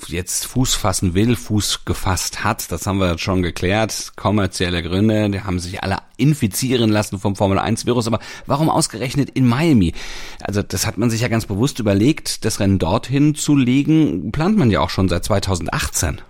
jetzt 0.07 0.45
Fuß 0.45 0.75
fassen 0.75 1.13
will, 1.13 1.35
Fuß 1.35 1.85
gefasst 1.85 2.43
hat, 2.43 2.71
das 2.71 2.87
haben 2.87 2.99
wir 2.99 3.11
jetzt 3.11 3.21
schon 3.21 3.41
geklärt. 3.41 4.13
Kommerzielle 4.15 4.81
Gründe, 4.81 5.29
die 5.29 5.41
haben 5.41 5.59
sich 5.59 5.83
alle 5.83 5.97
infizieren 6.17 6.89
lassen 6.89 7.19
vom 7.19 7.35
Formel 7.35 7.59
1 7.59 7.85
Virus. 7.85 8.07
Aber 8.07 8.19
warum 8.45 8.69
ausgerechnet 8.69 9.29
in 9.31 9.47
Miami? 9.47 9.93
Also 10.41 10.61
das 10.61 10.87
hat 10.87 10.97
man 10.97 11.09
sich 11.09 11.21
ja 11.21 11.27
ganz 11.27 11.45
bewusst 11.45 11.79
überlegt, 11.79 12.45
das 12.45 12.59
Rennen 12.59 12.79
dorthin 12.79 13.35
zu 13.35 13.55
legen, 13.55 14.31
plant 14.31 14.57
man 14.57 14.71
ja 14.71 14.79
auch 14.79 14.89
schon 14.89 15.09
seit 15.09 15.25
2018. 15.25 16.21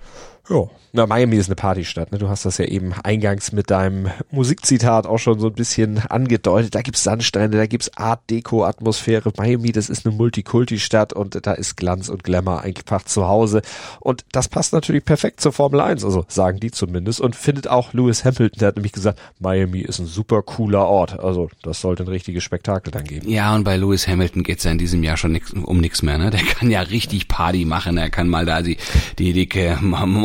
Ja, 0.49 0.67
na, 0.95 1.07
Miami 1.07 1.37
ist 1.37 1.47
eine 1.47 1.55
Partystadt. 1.55 2.11
Ne? 2.11 2.19
Du 2.19 2.29
hast 2.29 2.45
das 2.45 2.59
ja 2.59 2.65
eben 2.65 2.93
eingangs 3.03 3.51
mit 3.51 3.71
deinem 3.71 4.11
Musikzitat 4.29 5.07
auch 5.07 5.17
schon 5.17 5.39
so 5.39 5.47
ein 5.47 5.53
bisschen 5.53 5.99
angedeutet. 6.07 6.75
Da 6.75 6.83
gibt's 6.83 7.03
Sandstrände, 7.03 7.57
da 7.57 7.65
gibt's 7.65 7.97
Art 7.97 8.29
Deco 8.29 8.63
Atmosphäre. 8.63 9.31
Miami, 9.35 9.71
das 9.71 9.89
ist 9.89 10.05
eine 10.05 10.15
Multikulti-Stadt 10.15 11.11
und 11.13 11.47
da 11.47 11.53
ist 11.53 11.77
Glanz 11.77 12.09
und 12.09 12.23
Glamour 12.23 12.61
einfach 12.61 13.03
zu 13.03 13.27
Hause. 13.27 13.63
Und 14.01 14.23
das 14.33 14.49
passt 14.49 14.73
natürlich 14.73 15.03
perfekt 15.03 15.41
zur 15.41 15.51
Formel 15.51 15.81
1, 15.81 16.05
also 16.05 16.25
sagen 16.27 16.59
die 16.59 16.69
zumindest. 16.69 17.21
Und 17.21 17.35
findet 17.35 17.67
auch 17.67 17.93
Lewis 17.93 18.23
Hamilton, 18.23 18.59
der 18.59 18.67
hat 18.67 18.75
nämlich 18.75 18.91
gesagt, 18.91 19.19
Miami 19.39 19.79
ist 19.79 19.97
ein 19.97 20.05
super 20.05 20.43
cooler 20.43 20.85
Ort. 20.85 21.19
Also 21.19 21.49
das 21.63 21.81
sollte 21.81 22.03
ein 22.03 22.09
richtiges 22.09 22.43
Spektakel 22.43 22.91
dann 22.91 23.05
geben. 23.05 23.27
Ja, 23.27 23.55
und 23.55 23.63
bei 23.63 23.77
Lewis 23.77 24.07
Hamilton 24.07 24.43
geht's 24.43 24.63
ja 24.63 24.71
in 24.71 24.77
diesem 24.77 25.01
Jahr 25.01 25.17
schon 25.17 25.31
nix, 25.31 25.53
um 25.53 25.79
nichts 25.79 26.03
mehr. 26.03 26.19
Ne? 26.19 26.29
Der 26.29 26.41
kann 26.41 26.69
ja 26.69 26.81
richtig 26.81 27.29
Party 27.29 27.65
machen. 27.65 27.97
Er 27.97 28.11
kann 28.11 28.27
mal 28.27 28.45
da 28.45 28.61
die, 28.61 28.77
die 29.17 29.33
dicke 29.33 29.79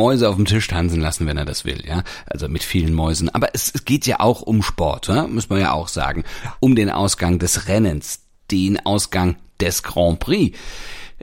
Mäuse 0.09 0.27
auf 0.27 0.37
dem 0.37 0.45
Tisch 0.45 0.67
tanzen 0.67 1.01
lassen, 1.01 1.27
wenn 1.27 1.37
er 1.37 1.45
das 1.45 1.65
will, 1.65 1.83
ja. 1.87 2.03
Also 2.25 2.47
mit 2.47 2.63
vielen 2.63 2.95
Mäusen. 2.95 3.29
Aber 3.29 3.49
es, 3.53 3.71
es 3.71 3.85
geht 3.85 4.07
ja 4.07 4.19
auch 4.19 4.41
um 4.41 4.63
Sport, 4.63 5.07
ja? 5.07 5.27
muss 5.27 5.49
man 5.49 5.59
ja 5.59 5.71
auch 5.71 5.87
sagen. 5.87 6.23
Um 6.59 6.75
den 6.75 6.89
Ausgang 6.89 7.37
des 7.37 7.67
Rennens, 7.67 8.21
den 8.49 8.83
Ausgang 8.83 9.35
des 9.61 9.83
Grand 9.83 10.19
Prix. 10.19 10.57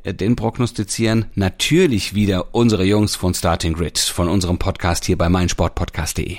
Äh, 0.05 0.15
den 0.15 0.37
prognostizieren 0.37 1.27
natürlich 1.35 2.15
wieder 2.15 2.55
unsere 2.55 2.85
Jungs 2.85 3.17
von 3.17 3.35
Starting 3.35 3.75
Grid, 3.75 3.99
von 3.99 4.29
unserem 4.29 4.59
Podcast 4.59 5.05
hier 5.05 5.19
bei 5.19 5.29
meinsportpodcast.de. 5.29 6.37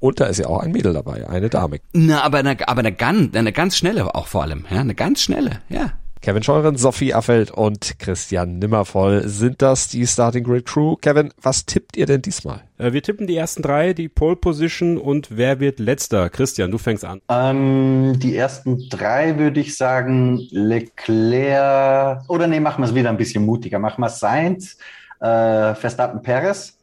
Und 0.00 0.18
da 0.18 0.24
ist 0.24 0.38
ja 0.38 0.48
auch 0.48 0.58
ein 0.58 0.72
Mädel 0.72 0.94
dabei, 0.94 1.28
eine 1.28 1.48
Dame. 1.48 1.78
Na, 1.92 2.24
aber 2.24 2.38
eine, 2.38 2.56
aber 2.66 2.80
eine 2.80 2.92
ganz, 2.92 3.36
eine 3.36 3.52
ganz 3.52 3.76
schnelle 3.76 4.12
auch 4.16 4.26
vor 4.26 4.42
allem, 4.42 4.64
ja, 4.68 4.80
eine 4.80 4.96
ganz 4.96 5.22
schnelle, 5.22 5.60
ja. 5.68 5.92
Kevin 6.22 6.44
Scheuren, 6.44 6.76
Sophie 6.76 7.14
Affeld 7.14 7.50
und 7.50 7.98
Christian 7.98 8.60
Nimmervoll 8.60 9.26
sind 9.26 9.60
das, 9.60 9.88
die 9.88 10.06
Starting 10.06 10.44
Grid 10.44 10.66
Crew. 10.66 10.94
Kevin, 10.94 11.34
was 11.42 11.66
tippt 11.66 11.96
ihr 11.96 12.06
denn 12.06 12.22
diesmal? 12.22 12.62
Äh, 12.78 12.92
wir 12.92 13.02
tippen 13.02 13.26
die 13.26 13.36
ersten 13.36 13.60
drei, 13.60 13.92
die 13.92 14.08
Pole 14.08 14.36
Position 14.36 14.98
und 14.98 15.36
wer 15.36 15.58
wird 15.58 15.80
letzter? 15.80 16.30
Christian, 16.30 16.70
du 16.70 16.78
fängst 16.78 17.04
an. 17.04 17.20
Ähm, 17.28 18.20
die 18.20 18.36
ersten 18.36 18.88
drei 18.88 19.36
würde 19.36 19.58
ich 19.58 19.76
sagen 19.76 20.46
Leclerc, 20.52 22.30
oder 22.30 22.46
nee, 22.46 22.60
machen 22.60 22.82
wir 22.82 22.86
es 22.86 22.94
wieder 22.94 23.10
ein 23.10 23.16
bisschen 23.16 23.44
mutiger. 23.44 23.80
Machen 23.80 24.00
wir 24.00 24.08
Sainz, 24.08 24.78
äh, 25.18 25.74
Verstappen, 25.74 26.22
Perez. 26.22 26.78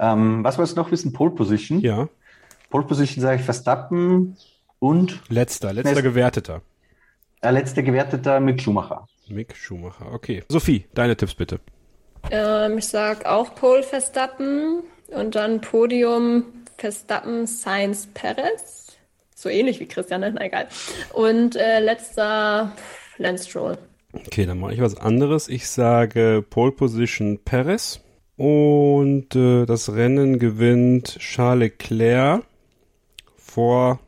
Ähm, 0.00 0.42
was 0.42 0.56
wolltest 0.56 0.78
du 0.78 0.80
noch 0.80 0.90
wissen? 0.90 1.12
Pole 1.12 1.32
Position? 1.32 1.80
Ja. 1.80 2.08
Pole 2.70 2.86
Position 2.86 3.20
sage 3.20 3.36
ich 3.36 3.44
Verstappen 3.44 4.38
und? 4.78 5.20
Letzter, 5.28 5.74
letzter 5.74 6.00
Gewerteter. 6.00 6.62
Der 7.42 7.52
letzte 7.52 7.82
Gewerteter 7.82 8.40
Mick 8.40 8.60
Schumacher. 8.60 9.06
Mick 9.28 9.54
Schumacher, 9.54 10.12
okay. 10.12 10.42
Sophie, 10.48 10.86
deine 10.94 11.16
Tipps 11.16 11.34
bitte. 11.34 11.60
Ähm, 12.30 12.78
ich 12.78 12.88
sag 12.88 13.26
auch 13.26 13.54
Pole 13.54 13.82
Verstappen 13.82 14.82
und 15.08 15.34
dann 15.34 15.60
Podium 15.60 16.44
Verstappen, 16.76 17.46
Sainz, 17.46 18.08
Perez. 18.12 18.96
So 19.34 19.48
ähnlich 19.48 19.78
wie 19.78 19.86
Christian, 19.86 20.20
na 20.20 20.44
egal. 20.44 20.66
Und 21.12 21.54
äh, 21.54 21.78
letzter 21.78 22.72
Lance 23.18 23.48
Stroll. 23.48 23.78
Okay, 24.12 24.46
dann 24.46 24.58
mache 24.58 24.74
ich 24.74 24.80
was 24.80 24.96
anderes. 24.96 25.48
Ich 25.48 25.68
sage 25.68 26.44
Pole 26.48 26.72
Position 26.72 27.38
Perez. 27.44 28.00
Und 28.36 29.36
äh, 29.36 29.64
das 29.64 29.94
Rennen 29.94 30.38
gewinnt 30.38 31.18
Charles 31.18 31.70
Leclerc 31.70 32.44
vor 33.36 34.00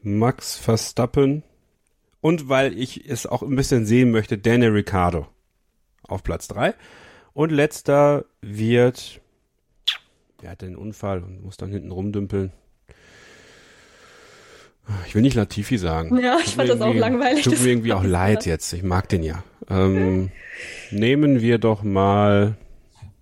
Max 0.00 0.56
Verstappen 0.56 1.42
und 2.20 2.48
weil 2.48 2.78
ich 2.78 3.08
es 3.08 3.26
auch 3.26 3.42
ein 3.42 3.54
bisschen 3.56 3.86
sehen 3.86 4.10
möchte, 4.10 4.38
Daniel 4.38 4.70
Ricciardo 4.72 5.26
auf 6.06 6.22
Platz 6.22 6.48
3. 6.48 6.74
Und 7.32 7.50
letzter 7.50 8.24
wird, 8.40 9.20
wer 10.40 10.50
hat 10.50 10.62
den 10.62 10.76
Unfall 10.76 11.22
und 11.22 11.42
muss 11.44 11.56
dann 11.56 11.70
hinten 11.70 11.92
rumdümpeln? 11.92 12.52
Ich 15.06 15.14
will 15.14 15.22
nicht 15.22 15.34
Latifi 15.34 15.76
sagen. 15.76 16.18
Ja, 16.18 16.38
ich 16.42 16.54
fand 16.54 16.70
das 16.70 16.80
auch 16.80 16.94
langweilig. 16.94 17.44
Tut 17.44 17.60
mir 17.60 17.68
irgendwie 17.68 17.92
auch 17.92 18.02
leid 18.04 18.46
jetzt. 18.46 18.72
Ich 18.72 18.82
mag 18.82 19.08
den 19.08 19.22
ja. 19.22 19.44
Ähm, 19.68 20.30
nehmen 20.90 21.42
wir 21.42 21.58
doch 21.58 21.82
mal. 21.82 22.56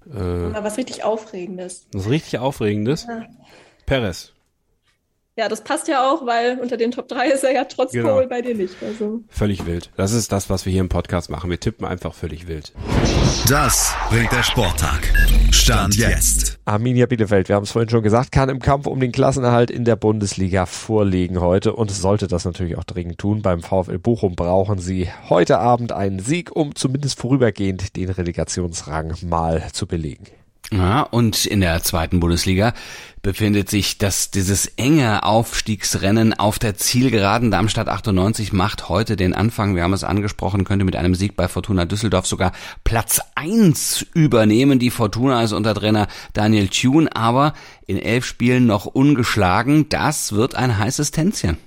Äh, 0.09 0.16
Aber 0.16 0.62
was 0.62 0.78
richtig 0.78 1.02
Aufregendes. 1.02 1.88
Was 1.92 2.09
richtig 2.09 2.38
Aufregendes? 2.38 3.06
Ja. 3.09 3.26
Perez. 3.85 4.32
Ja, 5.38 5.51
das 5.51 5.62
passt 5.62 5.87
ja 5.87 6.03
auch, 6.11 6.25
weil 6.25 6.59
unter 6.61 6.79
den 6.79 6.92
Top 6.92 7.09
3 7.09 7.29
ist 7.29 7.44
er 7.44 7.53
ja 7.53 7.64
trotz 7.64 7.92
genau. 7.92 8.14
Kohl 8.14 8.27
bei 8.27 8.40
dir 8.40 8.55
nicht. 8.55 8.75
Also. 8.83 9.20
Völlig 9.29 9.66
wild. 9.66 9.90
Das 9.94 10.12
ist 10.12 10.33
das, 10.33 10.49
was 10.49 10.64
wir 10.64 10.72
hier 10.72 10.81
im 10.81 10.88
Podcast 10.88 11.29
machen. 11.29 11.51
Wir 11.51 11.61
tippen 11.61 11.85
einfach 11.87 12.14
völlig 12.14 12.49
wild. 12.49 12.72
Das 13.46 13.94
bringt 14.09 14.33
der 14.33 14.42
Sporttag. 14.42 15.12
Stand 15.51 15.94
jetzt. 15.96 16.59
Arminia 16.64 17.05
Bielefeld, 17.05 17.51
wir 17.51 17.57
haben 17.57 17.64
es 17.64 17.72
vorhin 17.72 17.90
schon 17.90 18.03
gesagt, 18.03 18.33
kann 18.33 18.49
im 18.49 18.61
Kampf 18.61 18.87
um 18.87 18.99
den 18.99 19.12
Klassenerhalt 19.12 19.70
in 19.70 19.85
der 19.85 19.96
Bundesliga 19.96 20.64
vorlegen 20.64 21.38
heute 21.38 21.75
und 21.75 21.90
sollte 21.90 22.29
das 22.29 22.46
natürlich 22.46 22.79
auch 22.79 22.85
dringend 22.85 23.18
tun. 23.18 23.42
Beim 23.42 23.61
VfL 23.61 23.99
Bochum 23.99 24.37
brauchen 24.37 24.79
sie 24.79 25.11
heute 25.29 25.59
Abend 25.59 25.92
einen 25.92 26.18
Sieg, 26.18 26.57
um 26.57 26.75
zumindest 26.75 27.20
vorübergehend 27.20 27.94
den 27.96 28.09
Relegationsrang 28.09 29.14
mal 29.27 29.66
zu 29.75 29.87
belegen. 29.87 30.25
Ja, 30.72 31.02
und 31.02 31.46
in 31.46 31.61
der 31.61 31.83
zweiten 31.83 32.18
Bundesliga 32.18 32.74
befindet 33.22 33.70
sich 33.70 33.98
das, 33.98 34.31
dieses 34.31 34.66
enge 34.76 35.22
Aufstiegsrennen 35.22 36.35
auf 36.35 36.59
der 36.59 36.76
Zielgeraden. 36.76 37.50
Darmstadt 37.50 37.88
98 37.88 38.52
macht 38.52 38.88
heute 38.88 39.16
den 39.16 39.33
Anfang. 39.33 39.76
Wir 39.76 39.85
haben 39.85 39.92
es 39.92 40.05
angesprochen, 40.05 40.64
könnte 40.64 40.85
mit 40.85 40.96
einem 40.96 41.14
Sieg 41.14 41.37
bei 41.37 41.46
Fortuna 41.46 41.85
Düsseldorf 41.85 42.26
sogar 42.26 42.52
Platz 42.83 43.20
eins 43.37 44.05
übernehmen. 44.14 44.79
Die 44.79 44.90
Fortuna 44.90 45.42
ist 45.42 45.52
unter 45.52 45.74
Trainer 45.74 46.09
Daniel 46.33 46.68
Thune, 46.68 47.14
aber 47.14 47.52
in 47.87 47.98
elf 47.98 48.24
Spielen 48.24 48.66
noch 48.66 48.87
ungeschlagen. 48.87 49.88
Das 49.88 50.33
wird 50.33 50.57
ein 50.57 50.79
heißes 50.79 51.12
Tänzchen. 51.12 51.59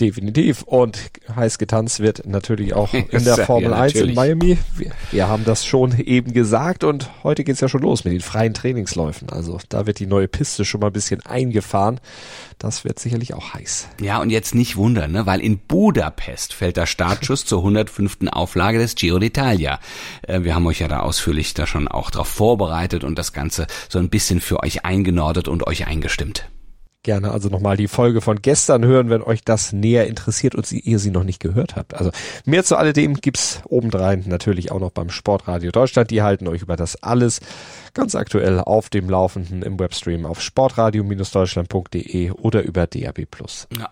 Definitiv. 0.00 0.62
Und 0.62 0.98
heiß 1.34 1.58
getanzt 1.58 2.00
wird 2.00 2.26
natürlich 2.26 2.74
auch 2.74 2.92
in 3.10 3.24
der 3.24 3.38
Formel 3.38 3.70
ja, 3.70 3.80
1 3.80 3.94
in 3.94 4.14
Miami. 4.14 4.58
Wir, 4.76 4.90
wir, 5.10 5.28
haben 5.28 5.44
das 5.44 5.64
schon 5.64 5.98
eben 5.98 6.32
gesagt 6.32 6.84
und 6.84 7.10
heute 7.22 7.44
geht's 7.44 7.60
ja 7.60 7.68
schon 7.68 7.80
los 7.80 8.04
mit 8.04 8.12
den 8.12 8.20
freien 8.20 8.52
Trainingsläufen. 8.52 9.30
Also 9.30 9.58
da 9.68 9.86
wird 9.86 9.98
die 9.98 10.06
neue 10.06 10.28
Piste 10.28 10.64
schon 10.64 10.80
mal 10.80 10.88
ein 10.88 10.92
bisschen 10.92 11.24
eingefahren. 11.24 12.00
Das 12.58 12.84
wird 12.84 12.98
sicherlich 12.98 13.34
auch 13.34 13.54
heiß. 13.54 13.88
Ja, 14.00 14.20
und 14.20 14.30
jetzt 14.30 14.54
nicht 14.54 14.76
wundern, 14.76 15.12
ne? 15.12 15.26
weil 15.26 15.40
in 15.40 15.58
Budapest 15.58 16.52
fällt 16.52 16.76
der 16.76 16.86
Startschuss 16.86 17.46
zur 17.46 17.60
105. 17.60 18.18
Auflage 18.30 18.78
des 18.78 18.94
Giro 18.94 19.16
d'Italia. 19.18 19.78
Äh, 20.22 20.42
wir 20.42 20.54
haben 20.54 20.66
euch 20.66 20.80
ja 20.80 20.88
da 20.88 21.00
ausführlich 21.00 21.54
da 21.54 21.66
schon 21.66 21.88
auch 21.88 22.10
drauf 22.10 22.28
vorbereitet 22.28 23.04
und 23.04 23.18
das 23.18 23.32
Ganze 23.32 23.66
so 23.88 23.98
ein 23.98 24.10
bisschen 24.10 24.40
für 24.40 24.62
euch 24.62 24.84
eingenordet 24.84 25.48
und 25.48 25.66
euch 25.66 25.86
eingestimmt 25.86 26.48
gerne 27.06 27.30
also 27.30 27.48
nochmal 27.48 27.78
die 27.78 27.88
Folge 27.88 28.20
von 28.20 28.42
gestern 28.42 28.84
hören, 28.84 29.08
wenn 29.08 29.22
euch 29.22 29.42
das 29.44 29.72
näher 29.72 30.06
interessiert 30.08 30.54
und 30.54 30.66
sie, 30.66 30.80
ihr 30.80 30.98
sie 30.98 31.10
noch 31.10 31.24
nicht 31.24 31.40
gehört 31.40 31.76
habt. 31.76 31.94
Also 31.94 32.10
mehr 32.44 32.64
zu 32.64 32.76
alledem 32.76 33.14
gibt's 33.14 33.62
obendrein 33.64 34.24
natürlich 34.26 34.72
auch 34.72 34.80
noch 34.80 34.90
beim 34.90 35.08
Sportradio 35.08 35.70
Deutschland. 35.70 36.10
Die 36.10 36.22
halten 36.22 36.48
euch 36.48 36.62
über 36.62 36.76
das 36.76 37.02
alles 37.02 37.40
ganz 37.94 38.16
aktuell 38.16 38.58
auf 38.58 38.90
dem 38.90 39.08
Laufenden 39.08 39.62
im 39.62 39.78
Webstream 39.78 40.26
auf 40.26 40.42
sportradio-deutschland.de 40.42 42.32
oder 42.32 42.62
über 42.62 42.88
DAB+. 42.88 43.26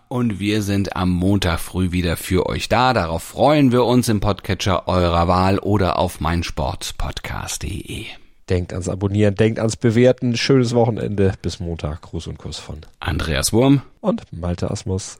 Und 0.09 0.39
wir 0.39 0.61
sind 0.61 0.95
am 0.95 1.09
Montag 1.09 1.59
früh 1.59 1.93
wieder 1.93 2.17
für 2.17 2.45
euch 2.45 2.67
da. 2.67 2.93
Darauf 2.93 3.23
freuen 3.23 3.71
wir 3.71 3.85
uns 3.85 4.09
im 4.09 4.19
Podcatcher 4.19 4.89
eurer 4.89 5.29
Wahl 5.29 5.59
oder 5.59 5.97
auf 5.97 6.19
meinsportpodcast.de. 6.19 8.24
Denkt 8.49 8.73
ans 8.73 8.89
Abonnieren, 8.89 9.35
denkt 9.35 9.59
ans 9.59 9.75
Bewerten. 9.75 10.37
Schönes 10.37 10.75
Wochenende. 10.75 11.33
Bis 11.41 11.59
Montag. 11.59 12.01
Gruß 12.01 12.27
und 12.27 12.37
Kuss 12.37 12.59
von 12.59 12.81
Andreas 12.99 13.53
Wurm 13.53 13.81
und 14.01 14.21
Malte 14.31 14.69
Asmus. 14.69 15.19